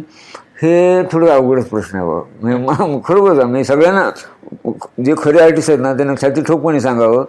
हे 0.64 1.04
थोडं 1.12 1.28
अवघडच 1.28 1.66
प्रश्न 1.66 1.98
आहे 1.98 2.08
बाबा. 2.08 2.58
मा- 2.58 3.00
खरोखरच. 3.06 3.40
म्हणजे 3.40 3.64
सगळ्यांना 3.64 4.10
जे 5.06 5.14
खरे 5.18 5.40
आर्टिस्ट 5.40 5.70
आहेत 5.70 5.82
ना 5.82 5.94
त्यांना 5.94 6.16
छाती 6.22 6.42
ठोकपणे 6.42 6.80
सांगावं 6.80 7.24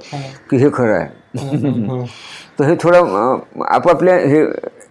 की 0.50 0.56
हे 0.56 0.68
खरं 0.74 0.94
आहे. 0.94 1.38
हम्म. 1.38 2.02
तर 2.58 2.64
हे 2.64 2.74
थोडा 2.80 2.98
आपापल्या 3.68 4.16
हे 4.16 4.42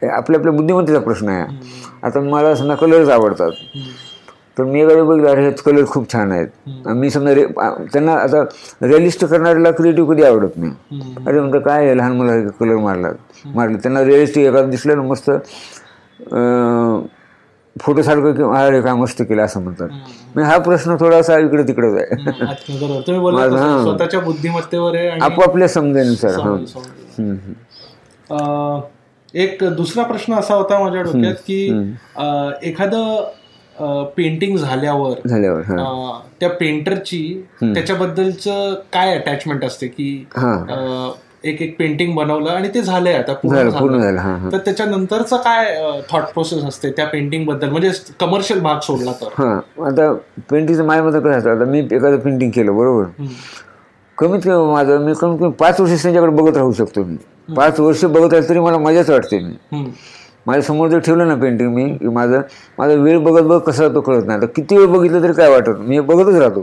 आपल्या 0.08 0.40
आपल्या 0.40 0.52
बुद्धिमत्तेचा 0.52 1.00
प्रश्न 1.00 1.30
आहे. 1.30 1.56
आता 2.04 2.20
मला 2.20 2.56
समजा 2.56 2.76
कलरच 2.76 3.10
आवडतात. 3.10 3.52
तर 4.58 4.64
मी 4.64 4.82
एखादे 4.82 5.02
बघितलं 5.02 5.30
अरे 5.30 5.44
हे 5.46 5.52
कलर 5.66 5.86
खूप 5.86 6.12
छान 6.14 6.32
आहेत. 6.32 6.48
मी 6.88 7.10
समजा 7.10 7.34
रे 7.36 7.46
त्यांना 7.94 8.14
आता 8.14 8.42
रिअलिस्ट 8.82 9.26
करणाऱ्याला 9.26 9.72
क्रिएटिव्ह 9.72 10.14
कधी 10.14 10.24
आवडत 10.24 10.58
नाही. 10.58 10.72
अरे 11.28 11.40
म्हणतं 11.40 11.60
काय 11.60 11.86
आहे 11.86 11.98
लहान 11.98 12.12
मुला 12.12 12.40
कलर 12.60 12.78
मारला 12.78 13.10
मारले. 13.56 13.78
त्यांना 13.78 14.04
रिअलिस्टिक 14.04 14.46
एखादं 14.46 14.70
दिसलं 14.70 14.96
ना 14.96 15.02
मस्त 15.04 15.30
फोटोसारखं 17.76 18.34
किंवा 18.36 18.60
अरे 18.66 18.82
काय 18.82 18.94
मस्त 18.94 19.22
केलं 19.22 19.42
असं 19.44 19.62
म्हणतात. 19.62 19.88
म्हणजे 20.36 20.50
हा 20.52 20.58
प्रश्न 20.58 20.96
थोडासा 21.00 21.38
इकडे 21.38 21.64
तिकडेच 21.64 21.96
आहे 21.96 22.32
स्वतःच्या 23.84 24.20
बुद्धिमत्तेवर 24.20 24.96
आपापल्या 25.22 25.68
समजेनुसार 25.68 26.40
हां. 26.40 26.56
अं, 28.30 28.80
एक 29.34 29.64
दुसरा 29.76 30.04
प्रश्न 30.04 30.34
असा 30.34 30.56
होता 30.56 30.80
माझ्या 30.80 31.02
डोक्यात 31.02 31.36
की 31.48 31.66
एखादं 32.62 33.24
पेंटिंग 34.18 34.58
झाल्यावर 34.58 35.28
झाल्यावर 35.28 35.62
त्या 36.40 36.50
पेंटरची 36.50 37.42
त्याच्याबद्दलच 37.64 38.44
काय 38.94 39.16
अटॅचमेंट 39.18 39.66
असते 39.66 39.88
की 39.88 40.26
एक 41.44 41.62
एक 41.62 41.76
पेंटिंग 41.80 42.16
बनवलं 42.16 42.50
आणि 42.50 42.70
ते 42.74 42.82
झालंय 42.82 43.14
आता 43.14 43.34
पूर्ण 43.34 43.98
झालं 44.00 44.50
तर 44.52 44.58
त्याच्यानंतरचं 44.58 45.38
काय 45.38 45.76
थॉट 46.12 46.24
प्रोसेस 46.24 46.64
असते 46.64 46.92
त्या 46.92 47.06
पेंटिंगबद्दल? 47.08 47.70
म्हणजे 47.70 47.90
कमर्शियल 48.20 48.60
भाग 48.62 48.80
सोडला 48.84 49.12
तर. 49.22 49.44
आता 49.86 50.12
पेंटिंगचं 50.52 50.86
माझ्यामध्ये 50.86 51.20
कसं 51.22 51.38
असतं 51.38 51.56
आता 51.56 51.70
मी 51.72 51.80
एखादं 51.80 52.18
पेंटिंग 52.20 52.52
केलं 52.52 52.78
बरोबर. 52.78 53.04
कमीत 54.18 54.42
कमी 54.46 54.72
माझं 54.72 55.06
मी 55.06 55.14
कमीत 55.22 55.40
कमी 55.40 55.52
पाच 55.60 55.80
वर्ष 55.82 56.02
त्यांच्याकडे 56.02 56.32
बघत 56.36 56.58
राहू 56.58 56.72
शकतो 56.74 57.04
मी. 57.04 57.16
पाच 57.56 57.80
वर्ष 57.80 58.06
बघत 58.06 58.34
राहिलं 58.34 58.50
तरी 58.50 58.60
मला 58.60 58.78
मजाच 58.78 59.10
वाटते 59.10 59.40
मी. 59.40 59.84
हम्म. 60.46 60.52
माझ्यासमोर 60.52 60.90
जर 60.90 61.00
ठेवलं 61.00 61.28
ना 61.28 61.36
पेंटिंग 61.36 61.74
मी 61.76 61.86
की 61.90 62.08
माझं 62.08 62.42
माझा 62.80 62.94
वेळ 62.94 63.18
बघत 63.20 63.42
बघत 63.44 63.62
कसा 63.68 63.88
तो 63.88 64.02
कळत 64.02 64.26
नाही. 64.26 64.38
आता 64.38 64.48
किती 64.48 64.78
वेळ 64.78 64.88
बघितलं 64.88 65.24
तरी 65.24 65.34
काय 65.34 65.50
वाटत 65.50 65.80
मी 65.80 66.00
बघतच 66.00 66.36
राहतो. 66.36 66.62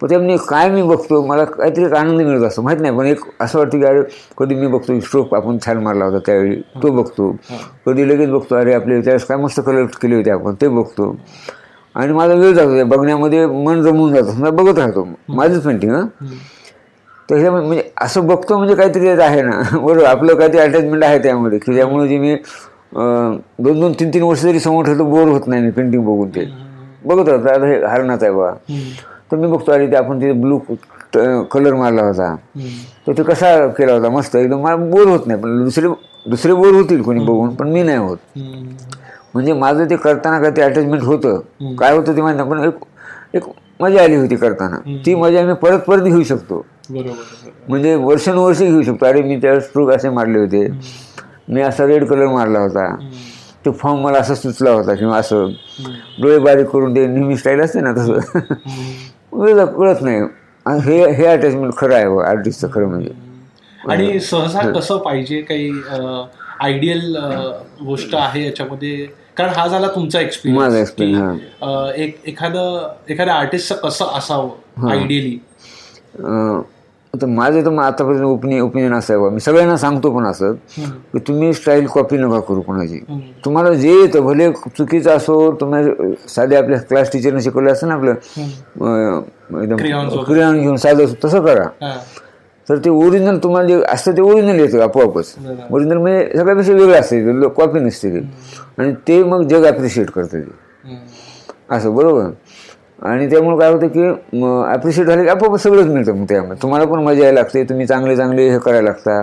पण 0.00 0.08
त्यामध्ये 0.08 0.36
काय 0.48 0.70
मी 0.70 0.82
बघतो 0.82 1.26
मला 1.26 1.44
काहीतरी 1.44 1.84
एक 1.84 1.92
आनंद 1.94 2.20
मिळत 2.20 2.42
असतो 2.42 2.62
माहीत 2.62 2.80
नाही. 2.80 2.98
पण 2.98 3.06
एक 3.06 3.20
असं 3.40 3.58
वाटतं 3.58 3.78
की 3.78 3.84
अरे 3.84 4.02
कधी 4.38 4.54
मी 4.54 4.66
बघतो 4.66 5.00
स्ट्रोक 5.00 5.34
आपण 5.34 5.58
छान 5.66 5.78
मारला 5.78 6.04
होता 6.04 6.18
त्यावेळी 6.18 6.56
तो 6.82 6.90
बघतो. 6.92 7.36
कधी 7.86 8.08
लगेच 8.08 8.28
बघतो 8.28 8.56
अरे 8.56 8.74
आपले 8.74 9.00
त्यावेळेस 9.00 9.24
काय 9.24 9.36
मस्त 9.36 9.60
कलर 9.60 9.84
केले 10.02 10.16
होते 10.16 10.30
आपण 10.30 10.54
ते 10.60 10.68
बघतो. 10.68 11.16
आणि 11.94 12.12
माझा 12.12 12.34
वेळ 12.34 12.52
जातो 12.52 12.84
बघण्यामध्ये 12.84 13.46
मन 13.46 13.86
रमून 13.86 14.14
जातं. 14.14 14.30
समजा 14.32 14.50
बघत 14.50 14.78
राहतो. 14.78 15.08
माझंच 15.28 15.64
पेंटिंग 15.64 15.92
हां. 15.92 16.06
तर 17.30 17.34
ह्याच्यामध्ये 17.34 17.66
म्हणजे 17.66 17.90
असं 17.96 18.26
बघतो 18.26 18.56
म्हणजे 18.56 18.74
काहीतरी 18.74 19.08
आहे 19.08 19.42
ना. 19.42 19.60
बरोबर 19.72 20.04
आपलं 20.04 20.34
काहीतरी 20.34 20.58
अटॅचमेंट 20.58 21.04
आहे 21.04 21.18
त्यामध्ये 21.18 21.58
की 21.58 21.74
त्यामुळे 21.74 22.08
जे 22.08 22.18
मी 22.18 22.36
दोन 22.92 23.80
दोन 23.80 23.92
तीन 24.00 24.10
तीन 24.10 24.22
वर्ष 24.22 24.42
जरी 24.42 24.60
समोर 24.60 24.84
ठेवतो 24.84 25.04
बोर 25.04 25.28
होत 25.28 25.46
नाही 25.48 25.62
मी 25.62 25.70
पेंटिंग 25.70 26.04
बघून 26.04 26.28
ते. 26.34 26.44
बघत 27.04 27.28
राहतो. 27.28 27.48
आता 27.48 27.66
हे 27.66 27.76
हरणाच 27.86 28.22
आहे 28.22 28.32
बा 28.32 28.50
तर 29.30 29.36
मी 29.36 29.46
बघतो 29.46 29.72
अरे 29.72 29.86
ते 29.90 29.96
आपण 29.96 30.20
ते 30.20 30.32
ब्लू 30.32 30.58
कलर 31.52 31.74
मारला 31.74 32.02
होता. 32.02 32.34
तर 33.06 33.12
ते 33.18 33.22
कसा 33.22 33.56
केला 33.78 33.92
होता? 33.92 34.08
मस्त. 34.10 34.36
एकदम 34.36 34.60
मला 34.62 34.76
बोर 34.76 35.06
होत 35.08 35.26
नाही. 35.26 35.40
पण 35.42 35.62
दुसरे 35.64 35.88
दुसरे 36.30 36.52
बोर 36.54 36.74
होतील 36.74 37.02
कोणी 37.02 37.20
बघून 37.24 37.54
पण 37.54 37.68
मी 37.72 37.82
नाही 37.82 37.98
होत. 37.98 38.16
म्हणजे 39.34 39.52
माझं 39.52 39.84
ते 39.90 39.96
करताना 39.96 40.40
काय 40.40 40.50
ते 40.56 40.62
अटॅचमेंट 40.62 41.02
होतं. 41.02 41.40
काय 41.78 41.96
होतं 41.96 42.16
ते 42.16 42.22
माहिती 42.22 42.48
पण 42.50 42.64
एक 42.64 42.84
एक 43.36 43.42
मजा 43.80 44.02
आली 44.02 44.16
होती 44.16 44.36
करताना. 44.36 44.76
ती 45.06 45.14
मजा 45.14 45.42
मी 45.46 45.52
परत 45.62 45.78
परत 45.86 46.02
घेऊ 46.02 46.22
शकतो. 46.22 46.64
म्हणजे 47.68 47.94
वर्षानुवर्ष 47.94 48.58
घेऊ 48.62 48.82
शकतो. 48.82 49.06
अरे 49.06 49.22
मी 49.22 49.36
त्या 49.42 49.58
स्ट्रोक 49.60 49.90
असे 49.90 50.08
मारले 50.10 50.38
होते. 50.38 50.66
मी 51.48 51.60
असा 51.60 51.86
रेड 51.86 52.04
कलर 52.04 52.26
मारला 52.26 52.58
होता. 52.58 52.94
तो 53.64 53.72
फॉर्म 53.72 54.00
मला 54.00 54.18
असा 54.18 54.34
सुचला 54.34 54.70
होता 54.70 54.94
किंवा 54.94 55.16
असं 55.18 55.50
डोळे 56.22 56.38
बारीक 56.38 56.66
करून 56.66 56.94
ते 56.96 57.06
नेहमी 57.06 57.36
स्टाईल 57.36 57.60
असते 57.60 57.80
ना 57.80 57.92
तसं. 57.92 58.18
कळत 59.66 60.02
नाही. 60.02 60.20
हे 60.84 61.04
हे 61.12 61.26
अटॅचमेंट 61.26 61.72
खरं 61.76 61.94
आहे 61.94 62.20
आर्टिस्टचं 62.28 62.68
खरं 62.72 62.86
म्हणजे. 62.86 63.10
आणि 63.88 64.18
सहसा 64.20 64.70
कसं 64.70 64.98
पाहिजे 64.98 65.40
काही 65.40 65.70
आयडियल 66.60 67.16
गोष्ट 67.84 68.14
आहे 68.14 68.44
याच्यामध्ये? 68.44 69.06
कारण 69.36 69.50
हा 69.50 69.66
झाला 69.66 69.88
तुमचा 69.88 70.20
एक्सपिरियन्स 70.20 70.62
माझा 70.62 70.78
हा. 71.14 71.90
एक 71.96 72.20
एखादं 72.26 72.88
एखाद्या 73.08 73.34
आर्टिस्टचं 73.34 73.74
कसं 73.88 74.16
असावं 74.16 74.88
आयडियली 74.90 75.38
आता 77.18 77.26
माझं 77.26 77.64
तर 77.64 77.70
मग 77.70 77.82
आतापर्यंत 77.82 78.24
ओपिनियन 78.24 78.62
ओपिनियन 78.62 78.92
असं 78.94 79.14
आहे 79.14 79.30
मी 79.30 79.40
सगळ्यांना 79.40 79.76
सांगतो 79.76 80.10
पण 80.10 80.26
असं 80.26 80.52
की 81.12 81.18
तुम्ही 81.18 81.52
स्टाईल 81.52 81.86
कॉपी 81.86 82.16
नका 82.18 82.38
करू 82.48 82.60
कोणाची. 82.60 82.98
तुम्हाला 83.44 83.72
जे 83.74 83.92
येतं 83.92 84.24
भले 84.24 84.50
चुकीचं 84.76 85.10
असो 85.16 85.50
तुम्ही 85.60 86.14
साधे 86.28 86.56
आपल्या 86.56 86.78
क्लास 86.88 87.12
टीचरने 87.12 87.40
शिकवलं 87.42 87.72
असतं 87.72 87.88
ना 87.88 87.94
आपलं 87.94 88.10
एकदम. 89.62 89.76
क्रियान 90.24 90.60
घेऊन 90.60 90.76
साधं 90.76 91.04
असं 91.04 91.24
तसं 91.24 91.44
करा. 91.44 91.66
तर 92.68 92.78
ते 92.84 92.90
ओरिजिनल 92.90 93.38
तुम्हाला 93.42 93.68
जे 93.68 93.82
असतं 93.88 94.16
ते 94.16 94.22
ओरिजिनल 94.22 94.60
येतं 94.60 94.82
आपोआपच. 94.82 95.34
ओरिजिनल 95.70 95.96
म्हणजे 95.96 96.38
सगळ्यापेक्षा 96.38 96.72
वेगळं 96.72 97.00
असते 97.00 97.20
ते 97.26 97.48
कॉपी 97.56 97.80
नसते 97.80 98.14
ते 98.14 98.26
आणि 98.78 98.92
ते 99.08 99.22
मग 99.24 99.46
जग 99.48 99.64
ॲप्रिशिएट 99.66 100.10
करतं 100.10 100.40
ते. 100.40 100.96
असं 101.70 101.94
बरोबर? 101.94 102.28
आणि 103.02 103.28
त्यामुळे 103.30 103.58
काय 103.58 103.70
होतं 103.72 103.88
की 103.88 104.02
ॲप्रिशिएट 104.72 105.06
झालं 105.06 105.22
की 105.22 105.28
आपोआप 105.28 105.56
सगळंच 105.56 105.86
मिळतं 105.86 106.14
मग 106.16 106.24
त्यामध्ये. 106.28 106.56
तुम्हाला 106.62 106.84
पण 106.86 107.02
मजा 107.04 107.22
यायला 107.22 107.40
लागते 107.40 107.62
तुम्ही 107.64 107.86
चांगले 107.86 108.16
चांगले 108.16 108.48
हे 108.50 108.58
करायला 108.58 108.88
लागता 108.88 109.20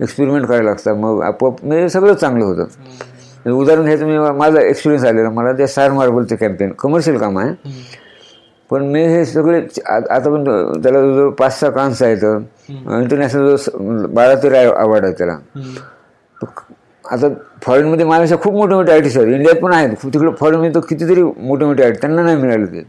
एक्सपेरिमेंट 0.00 0.46
करायला 0.46 0.68
लागता 0.68 0.94
मग 0.94 1.22
आपोआप 1.22 1.64
म्हणजे 1.64 1.88
सगळं 1.88 2.14
चांगलं 2.14 2.44
होतं. 2.44 3.50
उदाहरण 3.50 3.82
घ्यायचं 3.84 4.06
मी 4.06 4.18
माझा 4.38 4.60
एक्सपिरियन्स 4.60 5.04
आलेला 5.04 5.30
मला 5.30 5.52
त्या 5.52 5.66
सार 5.66 5.92
मार्बलचं 5.92 6.36
कॅम्पेन 6.36 6.72
कमर्शियल 6.78 7.18
काम 7.18 7.38
आहे. 7.38 7.52
पण 8.70 8.84
मी 8.92 9.04
हे 9.06 9.24
सगळे 9.24 9.60
आता 9.86 10.18
पण 10.30 10.44
त्याला 10.82 11.00
जवळजवळ 11.00 11.30
पाच 11.30 11.58
सहा 11.60 11.70
कान्स 11.70 12.02
आहेत. 12.02 12.24
इंटरनॅशनल 12.70 14.04
बारा 14.06 14.34
तेरा 14.42 14.60
अवॉर्ड 14.82 15.04
आहे 15.04 15.14
त्याला. 15.18 15.36
आता 17.04 17.28
फॉरेनमध्ये 17.62 18.04
माझ्या 18.06 18.38
खूप 18.38 18.52
मोठे 18.54 18.74
मोठे 18.74 18.92
आर्टिस्ट 18.92 19.18
आहेत. 19.18 19.28
इंडियात 19.28 19.56
पण 19.62 19.72
आहेत. 19.72 19.90
खूप 20.00 20.12
तिकडे 20.14 20.30
फॉरेनमध्ये 20.40 20.74
तर 20.74 20.80
कितीतरी 20.88 21.22
मोठे 21.22 21.64
मोठे 21.64 21.82
आहेत. 21.82 21.94
त्यांना 22.00 22.22
नाही 22.22 22.36
मिळाले 22.36 22.66
ते. 22.66 22.82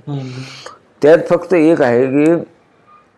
त्यात 1.01 1.17
फक्त 1.29 1.53
एक 1.53 1.82
आहे 1.82 2.05
की 2.08 2.34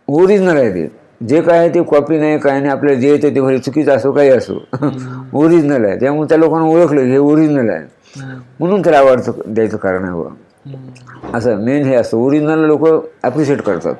ओरिजिनल 0.08 0.58
आहे 0.58 0.70
ते 0.74 0.88
जे 1.28 1.42
काय 1.42 1.58
आहे 1.58 1.70
ते 1.70 1.82
कॉपी 1.84 2.18
नाही 2.20 2.38
काय 2.40 2.60
नाही. 2.60 2.72
आपल्याला 2.72 3.00
जे 3.00 3.10
येतं 3.10 3.36
ते 3.36 3.42
भले 3.42 3.60
चुकीचं 3.60 3.92
असो 3.96 4.12
काही 4.12 4.30
असो. 4.30 4.58
ओरिजिनल 5.34 5.86
आहे 5.86 6.00
त्यामुळे 6.00 6.30
त्या 6.30 6.38
लोकांना 6.38 6.68
ओळखलं 6.68 7.02
हे 7.02 7.18
ओरिजिनल 7.18 7.70
आहे 7.70 7.84
म्हणून 8.60 8.82
त्याला 8.82 8.98
आवडतं 8.98 9.54
द्यायचं 9.54 9.78
कारण 9.78 10.06
आहे 10.06 10.74
असं 11.34 11.64
मेन 11.64 11.86
हे 11.86 11.96
असतं. 11.96 12.18
ओरिजिनल 12.18 12.66
लोक 12.68 12.88
ॲप्रिशिएट 13.24 13.62
करतात. 13.62 13.96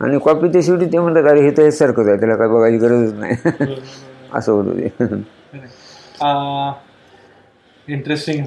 आणि 0.00 0.18
कॉपी 0.24 0.48
ते 0.54 0.62
शेवटी 0.62 0.86
ते 0.86 0.98
म्हणतात 0.98 1.30
अरे 1.30 1.40
हे 1.40 1.50
तर 1.56 1.62
हे 1.62 1.70
सारखंच 1.70 2.08
आहे. 2.08 2.16
त्याला 2.16 2.36
काय 2.36 2.48
बघायची 2.48 2.78
गरजच 2.78 3.12
नाही. 3.14 3.34
असं 4.34 4.52
होतं 4.52 4.78
ते. 4.78 5.14
इंटरेस्टिंग 7.88 8.44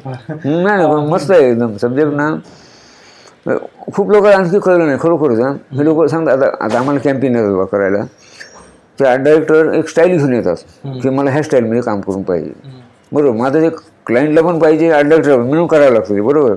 नाही 0.63 0.85
पण 0.87 1.07
मस्त 1.09 1.31
आहे 1.31 1.49
एकदम. 1.49 1.75
सब्जेक्ट 1.77 2.13
ना 2.13 2.29
खूप 3.93 4.11
लोक 4.11 4.25
आणखी 4.25 4.59
कळलं 4.59 4.85
नाही 4.85 4.97
खरोखरच 5.01 5.39
हं. 5.39 5.55
हे 5.77 5.85
लोक 5.85 6.03
सांगतात 6.05 6.37
आता 6.37 6.65
आता 6.65 6.79
आम्हाला 6.79 6.99
कॅम्पेन 6.99 7.35
येतात 7.35 7.55
बा 7.57 7.63
करायला. 7.71 8.03
ते 8.99 9.05
आर्ट 9.05 9.21
डायरेक्टर 9.21 9.71
एक 9.73 9.87
स्टाईल 9.89 10.17
घेऊन 10.17 10.33
येतात 10.33 10.55
की 11.01 11.09
मला 11.09 11.31
ह्या 11.31 11.43
स्टाईलमध्ये 11.43 11.81
काम 11.81 12.01
करून 12.01 12.21
पाहिजे. 12.23 12.51
बरोबर 13.11 13.37
माझं 13.37 13.61
ते 13.61 13.69
क्लायंटला 14.05 14.41
पण 14.41 14.59
पाहिजे 14.59 14.89
आर्ट 14.91 15.07
डायरेक्टर 15.07 15.37
मिळून 15.37 15.67
करावं 15.67 15.93
लागतं 15.93 16.15
ते 16.15 16.21
बरोबर. 16.21 16.55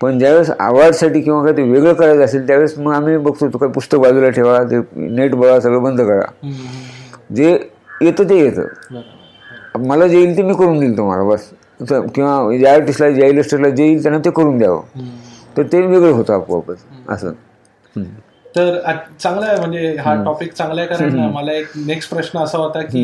पण 0.00 0.18
ज्यावेळेस 0.18 0.50
आवाजसाठी 0.50 1.20
किंवा 1.20 1.42
काही 1.42 1.56
ते 1.56 1.62
वेगळं 1.62 1.92
करायचं 1.94 2.24
असेल 2.24 2.46
त्यावेळेस 2.46 2.78
मग 2.78 2.92
आम्ही 2.92 3.16
बघतो 3.16 3.48
तो 3.48 3.58
काही 3.58 3.72
पुस्तक 3.72 3.98
बाजूला 3.98 4.28
ठेवा 4.30 4.58
ते 4.62 4.78
नेट 4.96 5.34
बघा 5.34 5.58
सगळं 5.60 5.82
बंद 5.82 6.00
करा. 6.00 6.20
जे 7.34 7.52
येतं 8.02 8.28
ते 8.28 8.38
येतं. 8.38 8.66
मला 9.74 10.06
जे 10.06 10.18
येईल 10.18 10.36
ते 10.36 10.42
मी 10.42 10.54
करून 10.54 10.78
देईल 10.80 10.96
तुम्हाला 10.96 11.22
बस. 11.22 11.50
किंवा 12.14 12.56
ज्या 12.58 12.72
आर्टिस्टला 12.74 13.10
ज्या 13.10 13.26
इलस्टरला 13.28 13.68
जे 13.70 13.84
येईल 13.84 14.02
त्यांना 14.02 14.18
ते 14.24 14.30
करून 14.30 14.58
द्यावं. 14.58 14.82
तर 15.56 15.62
ते 15.62 15.80
वेगळं 15.80 16.12
होतं 16.12 16.34
आपोआपच 16.34 16.78
असं. 17.08 17.32
तर 18.56 18.78
चांगला 19.20 19.46
आहे 19.46 19.58
म्हणजे 19.60 19.94
हा 20.00 20.14
टॉपिक 20.24 20.52
चांगला 20.52 20.80
आहे 20.80 20.88
कारण 20.88 21.18
मला 21.32 21.52
एक 21.52 21.66
नेक्स्ट 21.76 22.14
प्रश्न 22.14 22.38
असा 22.38 22.58
होता 22.58 22.80
की 22.82 23.02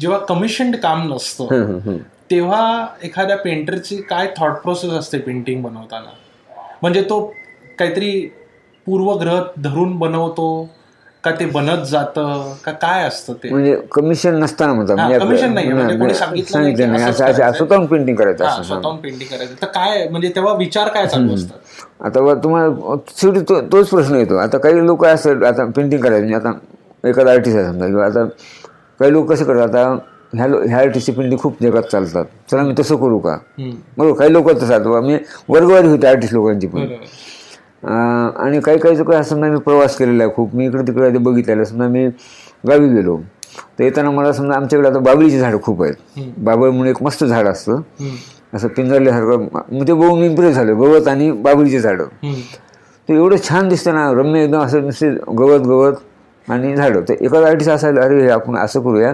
जेव्हा 0.00 0.18
कमिशन्ड 0.18 0.76
काम 0.76 1.12
नसतं. 1.12 1.96
तेव्हा 2.30 2.86
एखाद्या 3.02 3.36
पेंटरची 3.36 3.96
काय 3.96 4.26
थॉट 4.38 4.52
प्रोसेस 4.52 4.90
असते 4.90 5.18
पेंटिंग 5.18 5.62
बनवताना? 5.62 6.10
म्हणजे 6.82 7.02
तो 7.02 7.20
काहीतरी 7.78 8.10
पूर्वग्रह 8.86 9.42
धरून 9.58 9.96
बनवतो 9.98 10.46
का 11.24 11.30
ते 11.30 11.44
बनत 11.46 11.84
जातं? 11.86 12.52
का 12.64 12.72
काय 12.72 13.06
असतं 13.06 13.32
ते? 13.32 13.50
म्हणजे 13.50 13.76
कमिशन 13.92 14.34
नसताना 14.34 14.72
म्हणतात. 14.72 14.98
हा, 14.98 15.24
म्हणजे 15.24 15.46
नाहीये, 15.46 15.72
म्हणजे 15.72 15.94
कोणी 15.94 16.04
नाही, 16.04 16.14
सांगितलं 16.44 16.92
नाही 16.92 17.04
नाही. 17.04 17.52
स्वतःहून 17.52 17.86
पेंटिंग 17.86 18.16
करायचं 18.16 18.44
असं. 18.44 18.62
स्वतःहून 18.62 18.96
पेंटिंग 18.96 19.30
करायचं. 19.30 19.54
तर 19.62 19.66
काय 19.66 20.06
म्हणजे 20.08 20.28
तेव्हा 20.34 20.54
विचार 20.54 20.88
काय 20.88 21.06
चालू 21.06 21.34
असतात? 21.34 21.58
आता 22.00 22.34
तुम्हाला 22.34 22.94
शेवटी 23.16 23.40
तो 23.40 23.60
तोच 23.72 23.88
प्रश्न 23.88 24.14
येतो. 24.14 24.36
आता 24.36 24.58
काही 24.58 24.86
लोक 24.86 25.04
असं 25.06 25.44
आता 25.46 25.64
पेंटिंग 25.76 26.02
करायचं 26.02 26.26
म्हणजे 26.26 26.48
आता 26.48 27.08
एखादा 27.08 27.30
आर्टिस्ट 27.30 27.58
आहे 27.58 27.66
समजा 27.66 27.86
किंवा 27.86 28.04
आता 28.06 28.24
काही 29.00 29.12
लोक 29.12 29.30
कसं 29.32 29.44
करतात 29.44 29.74
आता 29.74 29.96
ह्या 30.34 30.46
लो 30.46 30.60
ह्या 30.66 30.78
आर्टिस्टची 30.78 31.12
पेंटिंग 31.12 31.38
खूप 31.40 31.62
जगात 31.62 31.82
चालतात. 31.82 32.24
चला 32.50 32.62
मी 32.62 32.74
तसं 32.78 32.96
करू 32.96 33.18
का. 33.18 33.36
बरोबर 33.98 34.18
काही 34.18 34.32
लोक 34.32 34.50
तसं 34.50 34.74
आता 34.74 35.00
मी 35.00 35.16
वर्गवारी 35.48 35.88
होते 35.88 36.06
आर्टिस्ट 36.06 36.34
लोकांची 36.34 36.66
पण. 36.66 36.86
आणि 37.84 38.60
काही 38.60 38.78
काही 38.78 38.96
काही 38.96 39.18
असं 39.18 39.30
समजा 39.30 39.48
मी 39.50 39.58
प्रवास 39.64 39.96
केलेला 39.96 40.24
आहे 40.24 40.32
खूप. 40.34 40.54
मी 40.54 40.66
इकडे 40.66 40.82
तिकडे 40.82 41.06
आधी 41.06 41.18
बघितलेलं. 41.18 41.64
समजा 41.64 41.88
मी 41.88 42.06
गावी 42.68 42.88
गेलो 42.88 43.16
तर 43.78 43.84
येताना 43.84 44.10
मला 44.10 44.32
समजा 44.32 44.54
आमच्याकडे 44.54 44.88
आता 44.88 44.98
बाबळीची 44.98 45.38
झाडं 45.38 45.58
खूप 45.62 45.82
आहेत. 45.82 45.94
बाबळ 46.38 46.70
म्हणून 46.70 46.86
एक 46.88 47.02
मस्त 47.02 47.24
झाड 47.24 47.48
असतं. 47.48 47.80
असं 48.54 48.68
पिंजरल्यासारखं 48.68 49.46
मग 49.72 49.86
ते 49.88 49.92
बघून 49.92 50.18
मी 50.20 50.26
इम्प्रेस 50.26 50.54
झालं 50.54 50.78
गवत 50.80 51.08
आणि 51.08 51.30
बाबळीची 51.32 51.78
झाडं. 51.80 52.04
ते 53.08 53.14
एवढं 53.14 53.36
छान 53.48 53.68
दिसतं 53.68 53.94
ना 53.94 54.10
रम्य 54.12 54.42
एकदम 54.44 54.60
असं 54.62 54.82
नुसते 54.82 55.08
गवत 55.38 55.66
गवत 55.66 56.50
आणि 56.50 56.74
झाडं. 56.76 57.00
तर 57.08 57.14
एखादा 57.20 57.48
आर्टिस्ट 57.48 57.70
असायला 57.70 58.00
अरे 58.00 58.28
आपण 58.30 58.56
असं 58.56 58.80
करूया 58.82 59.12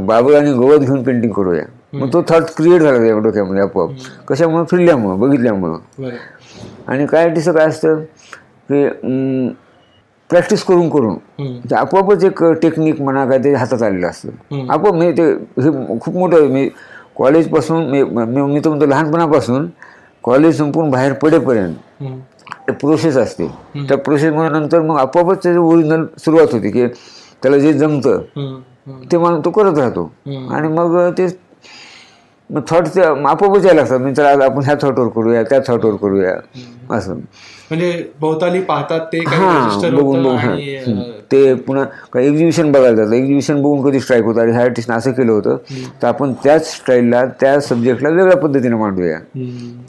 बाबळ 0.00 0.34
आणि 0.34 0.52
गवत 0.52 0.78
घेऊन 0.78 1.02
पेंटिंग 1.02 1.32
करूया. 1.32 1.64
मग 1.92 2.12
तो 2.12 2.22
थॉट 2.28 2.42
क्रिएट 2.56 2.82
झाला 2.82 2.98
त्या 2.98 3.18
डोक्यामध्ये 3.18 3.62
आपोआप. 3.62 3.90
कशामुळं? 4.28 4.64
फिरल्यामुळं 4.70 5.20
बघितल्यामुळं. 5.20 5.78
आणि 6.88 7.06
काय 7.06 7.24
आर्टिस्ट 7.24 7.50
काय 7.50 7.66
असतं? 7.66 8.00
की 8.68 8.86
प्रॅक्टिस 10.30 10.62
करून 10.64 10.88
करून 10.90 11.74
आपोआपच 11.74 12.24
एक 12.24 12.42
टेक्निक 12.62 13.00
म्हणा 13.00 13.24
काय 13.26 13.38
ते 13.44 13.52
हातात 13.54 13.82
आलेलं 13.82 14.06
असतं 14.06 14.70
आपोआप 14.72 14.94
मी 14.94 15.10
ते 15.12 15.30
हे 15.62 15.98
खूप 16.00 16.16
मोठं 16.16 16.36
आहे. 16.38 16.48
मी 16.48 16.68
कॉलेजपासून 17.16 17.88
मी 17.90 18.02
मी 18.02 18.60
तर 18.60 18.68
म्हणतो 18.68 18.86
लहानपणापासून 18.86 19.68
कॉलेज 20.24 20.56
संपून 20.58 20.90
बाहेर 20.90 21.12
पडेपर्यंत. 21.12 21.74
प्रोसेस 22.72 23.16
असते 23.16 23.46
त्या 23.88 23.96
प्रोसेसमुळे 23.98 24.48
नंतर 24.48 24.80
मग 24.80 24.98
आपोआपच 24.98 25.42
त्याची 25.42 25.58
ओरिजिनल 25.58 26.04
सुरुवात 26.18 26.52
होते 26.52 26.70
की 26.70 26.86
त्याला 27.42 27.58
जे 27.58 27.72
जमतं. 27.72 28.22
ते 29.10 29.18
माणूस 29.18 29.44
तो 29.44 29.50
करत 29.50 29.78
राहतो. 29.78 30.10
आणि 30.50 30.68
मग 30.68 30.98
ते 31.18 31.26
मग 32.50 32.62
थॉट 32.70 32.98
आपोआपच 32.98 33.64
यायला 33.66 33.80
लागतात. 33.80 33.98
म्हणजे 33.98 34.22
आज 34.22 34.40
आपण 34.40 34.62
ह्या 34.64 34.74
थॉटवर 34.82 35.08
करूया 35.08 35.42
त्या 35.42 35.58
थॉटवर 35.68 35.94
करूया. 35.94 36.34
असं. 36.90 37.14
म्हणजे 37.70 38.10
भोवताली 38.20 38.60
पाहतात 38.60 39.00
ते 39.12 39.18
हा 39.18 39.88
बघून 39.92 40.22
बघून. 40.22 41.00
ते 41.32 41.54
पुन्हा 41.54 41.84
काही 42.12 42.28
एक्झिबिशन 42.28 42.70
बघायला 42.72 42.96
जातं 42.96 43.12
एक्झिबिशन 43.12 43.62
बघून 43.62 43.88
कधी 43.88 44.00
स्ट्राईक 44.00 44.24
होतं? 44.24 44.40
आणि 44.40 44.52
ह्या 44.52 44.62
आर्टिस्टनं 44.62 44.96
असं 44.96 45.12
केलं 45.12 45.32
होतं. 45.32 45.56
तर 46.02 46.06
आपण 46.08 46.32
त्याच 46.44 46.72
स्टाईलला 46.74 47.24
त्या 47.40 47.60
सब्जेक्टला 47.60 48.08
वेगळ्या 48.08 48.36
पद्धतीने 48.36 48.74
मांडूया. 48.74 49.18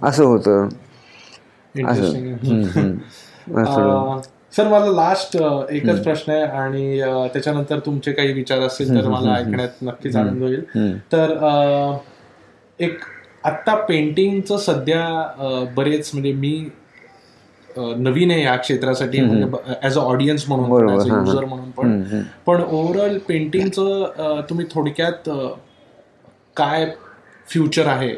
असं 0.04 0.24
होतं. 0.24 0.68
असं. 1.76 2.94
सर 4.58 4.68
मला 4.68 4.92
लास्ट 4.92 5.38
एकच 5.72 6.04
प्रश्न 6.04 6.32
आहे 6.32 6.44
आणि 6.44 7.00
त्याच्यानंतर 7.34 7.80
तुमचे 7.80 8.12
काही 8.12 8.34
विचार 8.34 8.60
असतील 8.60 8.96
तर 8.96 9.08
मला 9.08 9.34
ऐकण्यात 9.36 9.70
नक्कीच 9.82 10.16
आनंद 10.16 10.42
होईल. 10.42 10.64
तर 11.12 11.34
एक 12.80 13.00
आत्ता 13.46 13.76
पेंटिंगचं 13.86 14.58
सध्या 14.58 15.68
बरेच 15.76 16.10
म्हणजे 16.14 16.32
मी 16.34 16.68
नवीन 17.98 18.32
आहे 18.32 18.44
या 18.44 18.56
क्षेत्रासाठी 18.56 19.22
म्हणजे 19.22 19.74
ॲज 19.84 19.98
अ 19.98 20.02
ऑडियन्स 20.02 20.48
म्हणून 20.50 20.70
पण 20.70 20.90
ॲज 20.90 21.10
अ 21.12 21.16
युजर 21.16 21.46
म्हणून 21.46 21.70
पण. 21.72 22.02
पण 22.46 22.62
ओव्हरऑल 22.64 23.18
पेंटिंगचं 23.28 24.42
तुम्ही 24.50 24.66
थोडक्यात 24.72 25.30
काय 26.58 26.86
फ्युचर 27.48 27.88
आहे 27.88 28.14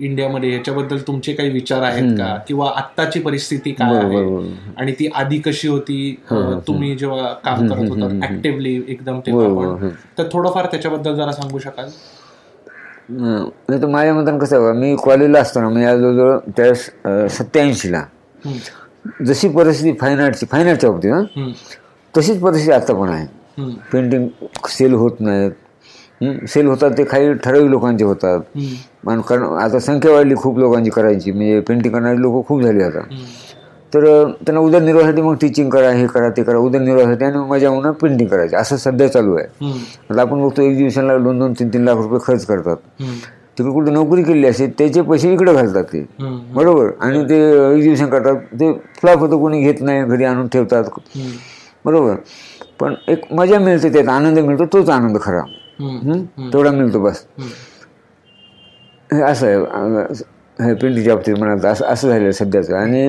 इंडियामध्ये? 0.00 0.50
ह्याच्याबद्दल 0.50 0.98
तुमचे 1.06 1.32
काही 1.32 1.50
विचार 1.50 1.82
आहेत 1.82 2.16
का? 2.18 2.36
किंवा 2.48 2.70
आत्ताची 2.76 3.20
परिस्थिती 3.20 3.72
काय 3.72 3.96
आहे? 3.96 4.24
आणि 4.76 4.92
ती 4.98 5.08
आधी 5.14 5.38
कशी 5.46 5.68
होती? 5.68 6.14
तुम्ही 6.68 6.94
जेव्हा 6.96 7.32
काम 7.44 7.66
करत 7.68 7.88
होता 7.90 8.08
ऍक्टिव्हली 8.26 8.74
एकदम 8.88 9.20
तेव्हा 9.26 9.46
पण. 9.76 9.88
तर 10.18 10.28
थोडंफार 10.32 10.66
त्याच्याबद्दल 10.66 11.14
जरा 11.16 11.32
सांगू 11.32 11.58
शकाल. 11.58 11.88
नाही 13.08 13.80
तर 13.82 13.86
माझ्या 13.86 14.14
मतानं 14.14 14.38
कसं 14.38 14.72
मी 14.72 14.96
कॉलेजला 15.04 15.40
असताना 15.40 15.68
मी 15.68 15.82
जवळजवळ 15.82 16.38
त्या 16.56 17.28
सत्याऐंशीला. 17.28 18.02
जशी 19.26 19.48
परिस्थिती 19.48 19.96
फाईन 20.00 20.20
आर्टची 20.20 20.46
फाईन 20.46 20.68
आर्टच्या 20.68 20.90
बाबतीत 20.90 21.12
हं, 21.12 21.24
हम्म, 21.36 21.52
तशीच 22.14 22.40
परिस्थिती 22.40 22.72
आता 22.72 22.94
पण 22.94 23.08
आहे. 23.08 23.26
पेंटिंग 23.92 24.28
सेल 24.68 24.94
होत 24.94 25.20
नाहीत. 25.20 25.50
सेल 26.48 26.66
होतात 26.66 26.90
ते 26.98 27.04
काही 27.04 27.32
ठराविक 27.34 27.66
लोकांचे 27.66 28.04
होतात. 28.04 28.40
आणि 29.08 29.22
कारण 29.28 29.42
आता 29.42 29.78
संख्या 29.78 30.12
वाढली 30.12 30.34
खूप 30.34 30.58
लोकांची 30.58 30.90
करायची 30.90 31.32
म्हणजे 31.32 31.60
पेंटिंग 31.60 31.94
करणारे 31.94 32.20
लोक 32.20 32.46
खूप 32.46 32.62
झाले 32.62 32.84
आता. 32.84 33.00
तर 33.94 34.04
त्यांना 34.36 34.60
उदरनिर्वाहासाठी 34.60 35.22
मग 35.22 35.34
टीचिंग 35.40 35.70
करा 35.70 35.90
हे 35.90 36.06
करा 36.06 36.28
ते 36.36 36.42
करा 36.42 36.58
उदरनिर्वाहासाठी 36.58 37.24
आणि 37.24 37.38
मजा 37.48 37.70
म्हणून 37.70 37.92
पेंटिंग 37.92 38.28
करायची. 38.28 38.56
असं 38.56 38.76
सध्या 38.76 39.08
चालू 39.12 39.34
आहे. 39.36 39.70
आता 40.10 40.20
आपण 40.20 40.42
बघतो 40.42 40.62
एक्झिबिशनला 40.62 41.16
दोन 41.18 41.38
दोन 41.38 41.52
तीन 41.52 41.68
तीन 41.68 41.84
लाख 41.84 41.96
रुपये 41.96 42.18
खर्च 42.26 42.46
करतात. 42.46 42.76
तिकडे 43.58 43.72
कुठे 43.72 43.90
नोकरी 43.92 44.22
केली 44.22 44.46
असेल 44.46 44.70
त्याचे 44.78 45.00
पैसे 45.02 45.32
इकडे 45.32 45.52
घालतात 45.54 45.84
ते. 45.84 46.04
बरोबर? 46.54 46.90
आणि 47.00 47.22
ते 47.28 47.40
एक्झिबिशन 47.74 48.06
करतात 48.06 48.36
ते 48.60 48.72
फ्लॉप 49.00 49.18
होतं 49.18 49.38
कोणी 49.40 49.60
घेत 49.62 49.80
नाही 49.80 50.04
घरी 50.04 50.24
आणून 50.24 50.46
ठेवतात. 50.48 50.84
बरोबर? 51.84 52.14
पण 52.80 52.94
एक 53.08 53.32
मजा 53.32 53.58
मिळते 53.58 53.92
त्यात 53.92 54.08
आनंद 54.08 54.38
मिळतो 54.38 54.64
तोच 54.72 54.88
आनंद 54.90 55.18
खरा. 55.22 55.42
हं? 55.80 56.22
तेवढा 56.52 56.70
मिळतो 56.70 57.00
बस. 57.00 57.24
हे 59.10 59.22
असं 59.22 59.46
आहे 59.46 60.20
हे 60.58 60.72
पेंटिंगच्या 60.74 61.14
बाबतीत 61.14 61.34
म्हणाल 61.38 61.62
तर 61.62 61.68
असं 61.68 61.84
असं 61.84 62.08
झालेलं 62.08 62.24
आहे 62.24 62.32
सध्याचं. 62.32 62.74
आणि 62.76 63.08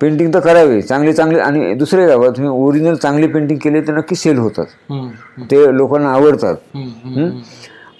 पेंटिंग 0.00 0.32
तर 0.34 0.40
करावी 0.40 0.80
चांगले 0.82 1.12
चांगले 1.12 1.38
आणि 1.38 1.74
दुसरे 1.74 2.06
गावात 2.06 2.30
तुम्ही 2.30 2.50
ओरिजिनल 2.52 2.94
चांगले 2.94 3.26
पेंटिंग 3.26 3.58
केले 3.58 3.80
तर 3.80 3.92
नक्की 3.92 4.14
सेल 4.14 4.38
होतात. 4.38 4.64
ते 5.50 5.76
लोकांना 5.76 6.12
आवडतात. 6.12 6.54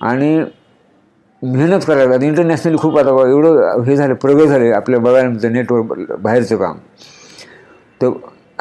आणि 0.01 0.39
मेहनत 1.43 1.81
करायला 1.87 2.05
लागतात 2.05 2.25
इंटरनॅशनली 2.25 2.77
खूप 2.79 2.99
आता 2.99 3.11
एवढं 3.29 3.83
हे 3.87 3.97
झालं 3.97 4.15
प्रगत 4.15 4.47
झाले 4.47 4.71
आपल्या 4.73 5.01
बघायला 5.01 5.29
मिळतं 5.29 5.53
नेटवर्क 5.53 6.13
बाहेरचं 6.23 6.57
काम. 6.57 6.77
तर 8.01 8.11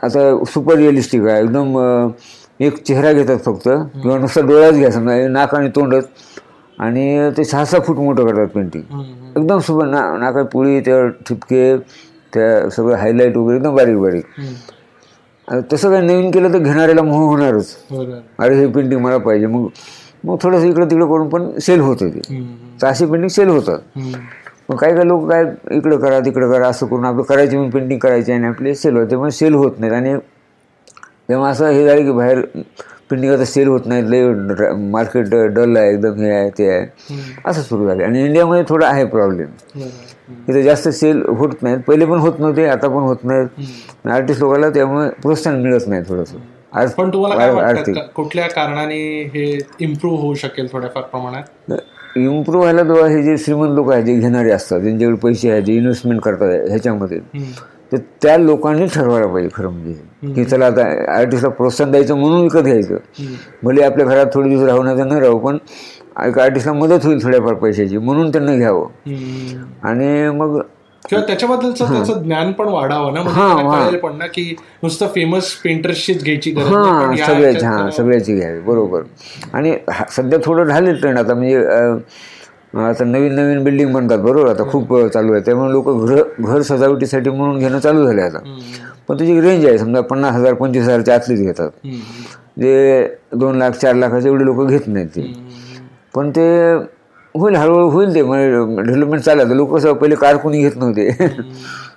आता 0.04 0.44
सुपर 0.46 0.76
रिअलिस्टिक 0.76 1.26
आहे. 1.28 1.42
एकदम 1.42 1.78
एक 2.60 2.82
चेहरा 2.84 3.12
घेतात 3.14 3.38
फक्त. 3.46 3.68
किंवा 4.02 4.18
नुसता 4.18 4.42
डोळ्याच 4.42 4.74
घ्या 4.74 4.92
समजा 4.92 5.28
नाक 5.28 5.56
आणि 5.56 5.70
तोंडच. 5.76 6.08
आणि 6.80 7.30
ते 7.38 7.44
सहा 7.44 7.66
सहा 7.66 7.82
फूट 7.82 7.98
मोठं 7.98 8.28
करतात 8.28 8.48
पेंटिंग. 8.48 8.84
एकदम 9.38 9.60
सुबर 9.60 9.86
ना 9.86 10.02
नाकात 10.18 10.46
पुळी 10.46 10.80
त्या 10.80 11.08
ठिपके 11.28 11.76
त्या 12.34 12.70
सगळं 12.70 12.96
हायलाईट 12.96 13.38
वगैरे 13.38 13.58
एकदम 13.58 13.76
बारीक 13.76 13.98
बारीक. 13.98 14.24
आता 15.48 15.60
तसं 15.74 15.90
काही 15.92 16.06
नवीन 16.08 16.30
केलं 16.32 16.54
तर 16.54 16.58
घेणाऱ्याला 16.60 17.02
मोह 17.02 17.24
होणारच. 17.26 17.76
बरोबर 17.92 18.20
अरे 18.40 18.56
हे 18.56 18.68
पेंटिंग 18.68 19.02
मला 19.02 19.18
पाहिजे. 19.18 19.48
मग 19.48 19.68
मग 20.24 20.36
थोडंसं 20.42 20.66
इकडं 20.68 20.90
तिकडं 20.92 21.06
करून 21.08 21.30
पण 21.30 21.50
सेल 21.62 21.80
होतं 21.80 22.10
ते 22.10 22.20
हम्म, 22.30 22.46
तर 22.82 22.88
अशी 22.88 23.06
पेंटिंग 23.06 23.30
सेल 23.30 23.48
होतात. 23.48 23.98
मग 24.70 24.76
काही 24.78 24.94
काही 24.96 25.08
लोक 25.08 25.30
काय 25.30 25.44
इकडं 25.72 25.98
करा 25.98 26.20
तिकडं 26.26 26.52
करा 26.52 26.68
असं 26.68 26.88
करून 26.88 27.06
आपलं 27.06 27.24
करायची 27.24 27.56
म्हणून 27.56 27.72
पेंटिंग 27.72 28.00
करायची 28.00 28.32
आणि 28.32 28.48
आपले 28.48 28.76
सेल 28.76 28.96
होते 28.98 29.16
पण 29.18 29.30
सेल 29.32 29.54
होत 29.54 29.80
नाहीत. 29.80 29.94
आणि 29.94 30.16
तेव्हा 31.30 31.50
असं 31.50 31.70
हे 31.70 31.86
झालं 31.86 32.04
की 32.06 32.12
बाहेर 32.12 32.40
पेंटिंग 33.10 33.32
आता 33.34 33.46
सेल 33.46 33.68
होत 33.68 33.86
नाहीत. 33.86 34.04
लय 34.06 34.72
मार्केट 34.92 35.34
डल 35.54 35.78
आहे 35.78 35.90
एकदम 35.94 36.22
हे 36.22 36.32
आहे 36.32 36.50
ते 36.58 36.70
आहे. 36.70 36.86
असं 37.46 37.62
सुरू 37.62 37.88
झालं. 37.88 38.04
आणि 38.04 38.24
इंडियामध्ये 38.26 38.64
थोडा 38.70 38.88
आहे 38.88 39.06
प्रॉब्लेम. 39.06 39.48
इथं 40.30 40.62
जास्त 40.62 40.88
सेल 40.90 41.22
होत 41.30 41.62
नाहीत. 41.62 41.80
पहिले 41.88 42.06
पण 42.06 42.18
होत 42.18 42.40
नव्हते 42.40 42.66
आता 42.66 42.88
पण 42.88 43.04
होत 43.04 43.24
नाहीत. 43.24 44.08
आर्टिस्ट 44.08 44.42
लोकांना 44.42 44.70
त्यामुळे 44.70 45.10
प्रोत्साहन 45.22 45.62
मिळत 45.62 45.88
नाही 45.88 46.04
थोडंसं. 46.10 46.38
आज 46.74 46.94
पण 46.94 47.10
तुम्हाला 47.14 47.72
कुठल्या 48.16 48.48
कारणाने 48.50 48.96
हे 49.34 49.58
इम्प्रूव्ह 49.80 50.22
होऊ 50.22 50.34
शकेल 50.34 50.68
थोड्याफार 50.72 51.04
प्रमाणात? 51.04 51.74
इम्प्रूव्ह 52.16 52.60
व्हायला 52.60 52.84
तेव्हा 52.84 53.08
हे 53.10 53.22
जे 53.24 53.38
श्रीमंत 53.38 53.76
लोक 53.76 53.92
आहेत 53.92 54.04
जे 54.04 54.16
घेणारे 54.16 54.52
असतात 54.52 54.80
ज्यांच्याकडे 54.80 55.18
पैसे 55.18 55.52
आहेत 55.52 55.64
जे 55.64 55.74
इन्व्हेस्टमेंट 55.74 56.22
करतात 56.22 56.68
ह्याच्यामध्ये. 56.70 57.20
तर 57.92 57.98
त्या 58.22 58.38
लोकांनी 58.38 58.86
ठरवायला 58.94 59.28
पाहिजे 59.28 59.50
खरं 59.56 59.70
म्हणजे. 59.70 60.34
की 60.34 60.44
चला 60.44 60.66
आता 60.66 60.84
आर्टिस्टला 61.16 61.50
प्रोत्साहन 61.50 61.92
द्यायचं 61.92 62.18
म्हणून 62.18 62.42
विकत 62.42 62.64
घ्यायचं. 62.64 62.98
भले 63.64 63.84
आपल्या 63.84 64.06
घरात 64.06 64.26
थोडे 64.34 64.50
दिवस 64.50 64.68
राहू 64.68 64.84
नाही 64.84 64.98
तर 64.98 65.04
न 65.04 65.18
राहू 65.18 65.38
पण 65.38 65.58
एक 66.18 66.38
आर्टिस्टला 66.40 66.74
मदत 66.74 67.06
होईल 67.06 67.24
थोड्याफार 67.24 67.54
पैशाची 67.54 67.98
म्हणून 67.98 68.32
त्यांना 68.32 68.56
घ्यावं. 68.56 68.88
आणि 69.84 70.30
मग 70.30 70.60
किंवा 71.06 71.24
त्याच्याबद्दलचं 71.28 71.92
त्याचं 71.94 72.22
ज्ञान 72.24 72.52
पण 72.52 72.68
वाढावं 72.68 73.14
ना 73.14 73.22
म्हणजे 73.24 73.98
पण 73.98 74.16
ना 74.18 74.26
की 74.28 74.44
नुसतं 74.84 75.08
फेमस 75.08 75.52
पेंटर्सचीच 75.64 76.24
घ्यायची 76.24 76.52
हां 76.52 77.16
सगळ्याची 77.18 77.66
हां 77.66 77.90
सगळ्याची 77.92 78.36
घ्यावी 78.36 78.60
बरोबर 78.60 79.02
आणि 79.54 79.76
सध्या 80.12 80.40
थोडं 80.46 80.64
झाले 80.66 80.94
ट्रेंड 80.94 81.18
आता 81.20 81.34
म्हणजे 81.34 81.58
आता 82.82 83.04
नवीन 83.04 83.34
नवीन 83.36 83.64
बिल्डिंग 83.64 83.92
बनतात 83.94 84.20
बरोबर 84.20 84.50
आता 84.50 84.70
खूप 84.72 84.94
चालू 85.14 85.34
आहे 85.34 85.42
त्यामुळे 85.46 85.72
लोक 85.72 85.90
घर 85.90 86.22
घर 86.40 86.62
सजावटीसाठी 86.62 87.30
म्हणून 87.30 87.60
घेणं 87.60 87.80
चालू 87.80 88.06
झाले 88.08 88.22
आता. 88.22 88.40
पण 89.08 89.18
त्याची 89.18 89.40
रेंज 89.42 89.66
आहे 89.66 89.78
समजा 89.78 90.02
पन्नास 90.02 90.36
हजार 90.36 90.54
पंचवीस 90.54 90.84
हजारच्या 90.86 91.16
आतलीच 91.16 91.42
घेतात. 91.42 91.70
जे 92.60 93.08
दोन 93.34 93.58
लाख 93.58 93.72
चार 93.72 93.96
लाखाचे 93.96 94.28
एवढे 94.30 94.46
लोक 94.46 94.66
घेत 94.66 94.88
नाहीत 94.88 95.08
ते. 95.08 95.22
पण 96.14 96.30
ते 96.30 96.46
होईल 97.36 97.56
हळूहळू 97.56 97.90
होईल 97.90 98.14
ते. 98.16 98.22
म्हणजे 98.22 98.50
डेव्हलपमेंट 98.84 99.22
चालत 99.24 99.52
लोक 99.52 99.74
कसं 99.76 99.94
पहिले 99.94 100.16
कार 100.16 100.38
कोणी 100.38 100.62
घेत 100.62 100.76
नव्हते. 100.78 101.10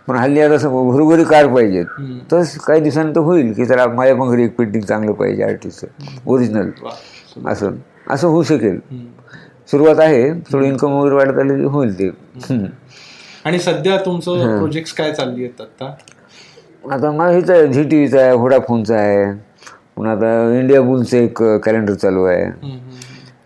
पण 0.09 0.16
हल्ली 0.16 0.40
आता 0.40 0.55
असं 0.55 0.90
घरोघरी 0.90 1.24
कार 1.24 1.46
पाहिजेत. 1.46 1.87
तस 2.33 2.57
काही 2.59 2.81
दिवसांनी 2.81 3.14
तर 3.16 3.20
होईल 3.20 3.52
की 3.52 3.64
त्याला 3.64 3.87
माझ्या 3.87 4.14
पण 4.16 4.29
घरी 4.31 4.44
एक 4.44 4.57
पेंटिंग 4.57 4.83
चांगलं 4.83 5.12
पाहिजे 5.12 5.42
आर्टिस्टचं 5.42 6.20
ओरिजिनल. 6.26 6.70
असं 7.46 7.74
असं 8.11 8.29
होऊ 8.29 8.42
शकेल. 8.42 8.79
सुरुवात 9.70 10.00
आहे 10.00 10.31
थोडं 10.52 10.64
इन्कम 10.64 10.92
वगैरे 10.92 11.14
वाढत 11.14 11.38
आलं 11.38 11.57
की 11.59 11.64
होईल 11.66 11.98
ते. 11.98 12.11
आणि 13.44 13.59
सध्या 13.59 13.96
तुमचं 13.96 14.57
प्रोजेक्ट 14.59 14.96
काय 14.98 15.12
चालली 15.12 15.44
आहेत 15.44 15.61
आता? 15.61 15.94
आता 16.92 17.11
मला 17.11 17.31
हेच 17.31 17.50
आहे 17.50 17.66
झी 17.66 17.83
टी 17.83 17.96
व्हीचा 17.96 18.20
आहे 18.20 18.33
व्होडाफोनचा 18.33 18.96
आहे. 18.96 19.24
पुन्हा 19.96 20.12
आता 20.12 20.59
इंडिया 20.59 20.81
बुलचं 20.83 21.16
एक 21.16 21.42
कॅलेंडर 21.64 21.94
चालू 21.94 22.24
आहे. 22.24 22.44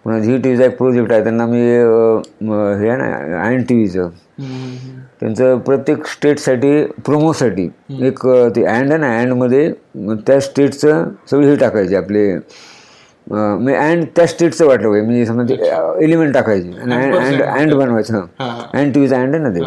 पुन्हा 0.04 0.18
झी 0.20 0.36
टी 0.38 0.48
व्हीचा 0.48 0.64
एक 0.64 0.76
प्रोजेक्ट 0.76 1.12
आहे 1.12 1.22
त्यांना 1.22 1.46
मी 1.46 1.60
हे 1.60 2.88
आहे 2.88 2.96
ना 2.96 3.40
आयन 3.40 3.62
टी 3.62 3.74
व्हीचं. 3.74 4.08
त्यांचं 5.20 5.58
प्रत्येक 5.58 6.06
स्टेटसाठी 6.06 6.82
प्रोमोसाठी 7.04 7.68
एक 8.02 8.26
ते 8.56 8.64
अँड 8.64 8.90
आहे 8.92 8.98
ना 8.98 9.16
अँडमध्ये 9.18 9.70
त्या 10.26 10.40
स्टेटचं 10.40 11.04
सगळी 11.30 11.46
हे 11.46 11.56
टाकायचे 11.56 11.96
आपले 11.96 12.26
मी 13.26 13.74
अँड 13.74 14.04
त्या 14.16 14.26
स्टेटचं 14.26 14.66
वाटलं 14.66 14.88
पाहिजे. 14.88 15.04
म्हणजे 15.06 15.26
समजा 15.26 15.54
ते 15.54 16.04
एलिमेंट 16.04 16.32
टाकायचे. 16.34 16.70
आणि 16.82 17.16
अँड 17.16 17.42
अँड 17.42 17.74
बनवायचं. 17.74 18.24
हा. 18.40 18.48
अँड 18.74 18.92
टी 18.94 19.00
व्हीचं 19.00 19.16
अँड 19.16 19.34
आहे 19.34 19.42
ना 19.42 19.50
ते. 19.50 19.60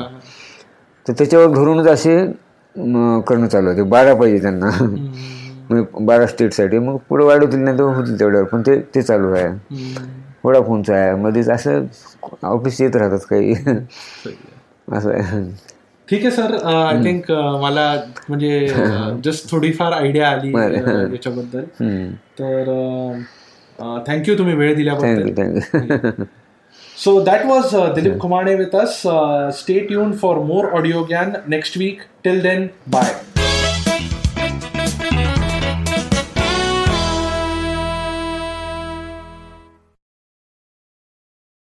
तर 1.05 1.13
त्याच्यावर 1.17 1.53
धरूनच 1.55 1.87
असे 1.87 2.17
करणं 3.27 3.47
चालू 3.47 3.67
आहे 3.69 3.77
ते 3.77 3.83
बारा 3.89 4.13
पाहिजे 4.13 4.41
त्यांना. 4.41 4.69
म्हणजे 5.69 6.05
बारा 6.05 6.25
स्टेटसाठी 6.27 6.79
मग 6.79 6.97
पुढे 7.09 7.25
वाढवतील 7.25 7.59
नाही 7.59 7.77
तर 7.77 7.83
होतील 7.95 8.19
तेवढ्यावर. 8.19 8.47
पण 8.47 8.61
ते 8.61 8.79
ते 8.95 9.01
चालू 9.01 9.33
आहे. 9.33 9.47
वोडाफोनचं 10.43 10.93
आहे. 10.93 11.15
मध्येच 11.15 11.49
असं 11.49 11.85
ऑफिस 12.43 12.81
येत 12.81 12.95
राहतात 12.95 13.19
काही. 13.29 13.51
असं 14.91 15.09
आहे. 15.09 15.51
ठीक 16.09 16.21
आहे 16.21 16.31
सर 16.31 16.65
आय 16.65 17.03
थिंक 17.03 17.31
मला 17.31 18.01
म्हणजे 18.29 18.67
जस्ट 19.23 19.51
थोडीफार 19.51 19.91
आयडिया 19.91 20.29
आली 20.29 20.51
याच्याबद्दल. 20.57 21.63
तर 22.39 22.63
थँक्यू 24.07 24.37
तुम्ही 24.37 24.55
वेळ 24.55 24.75
दिल्याबद्दल. 24.75 25.27
Thank you 25.27 25.59
thank you 25.79 26.23
So 27.05 27.11
that 27.25 27.45
was 27.45 27.73
uh, 27.73 27.93
Dilip 27.95 28.17
Kumane 28.17 28.57
with 28.57 28.75
us. 28.75 29.05
Uh, 29.05 29.51
stay 29.51 29.87
tuned 29.87 30.19
for 30.19 30.45
more 30.45 30.75
audio 30.75 31.03
gyan 31.03 31.37
next 31.47 33.32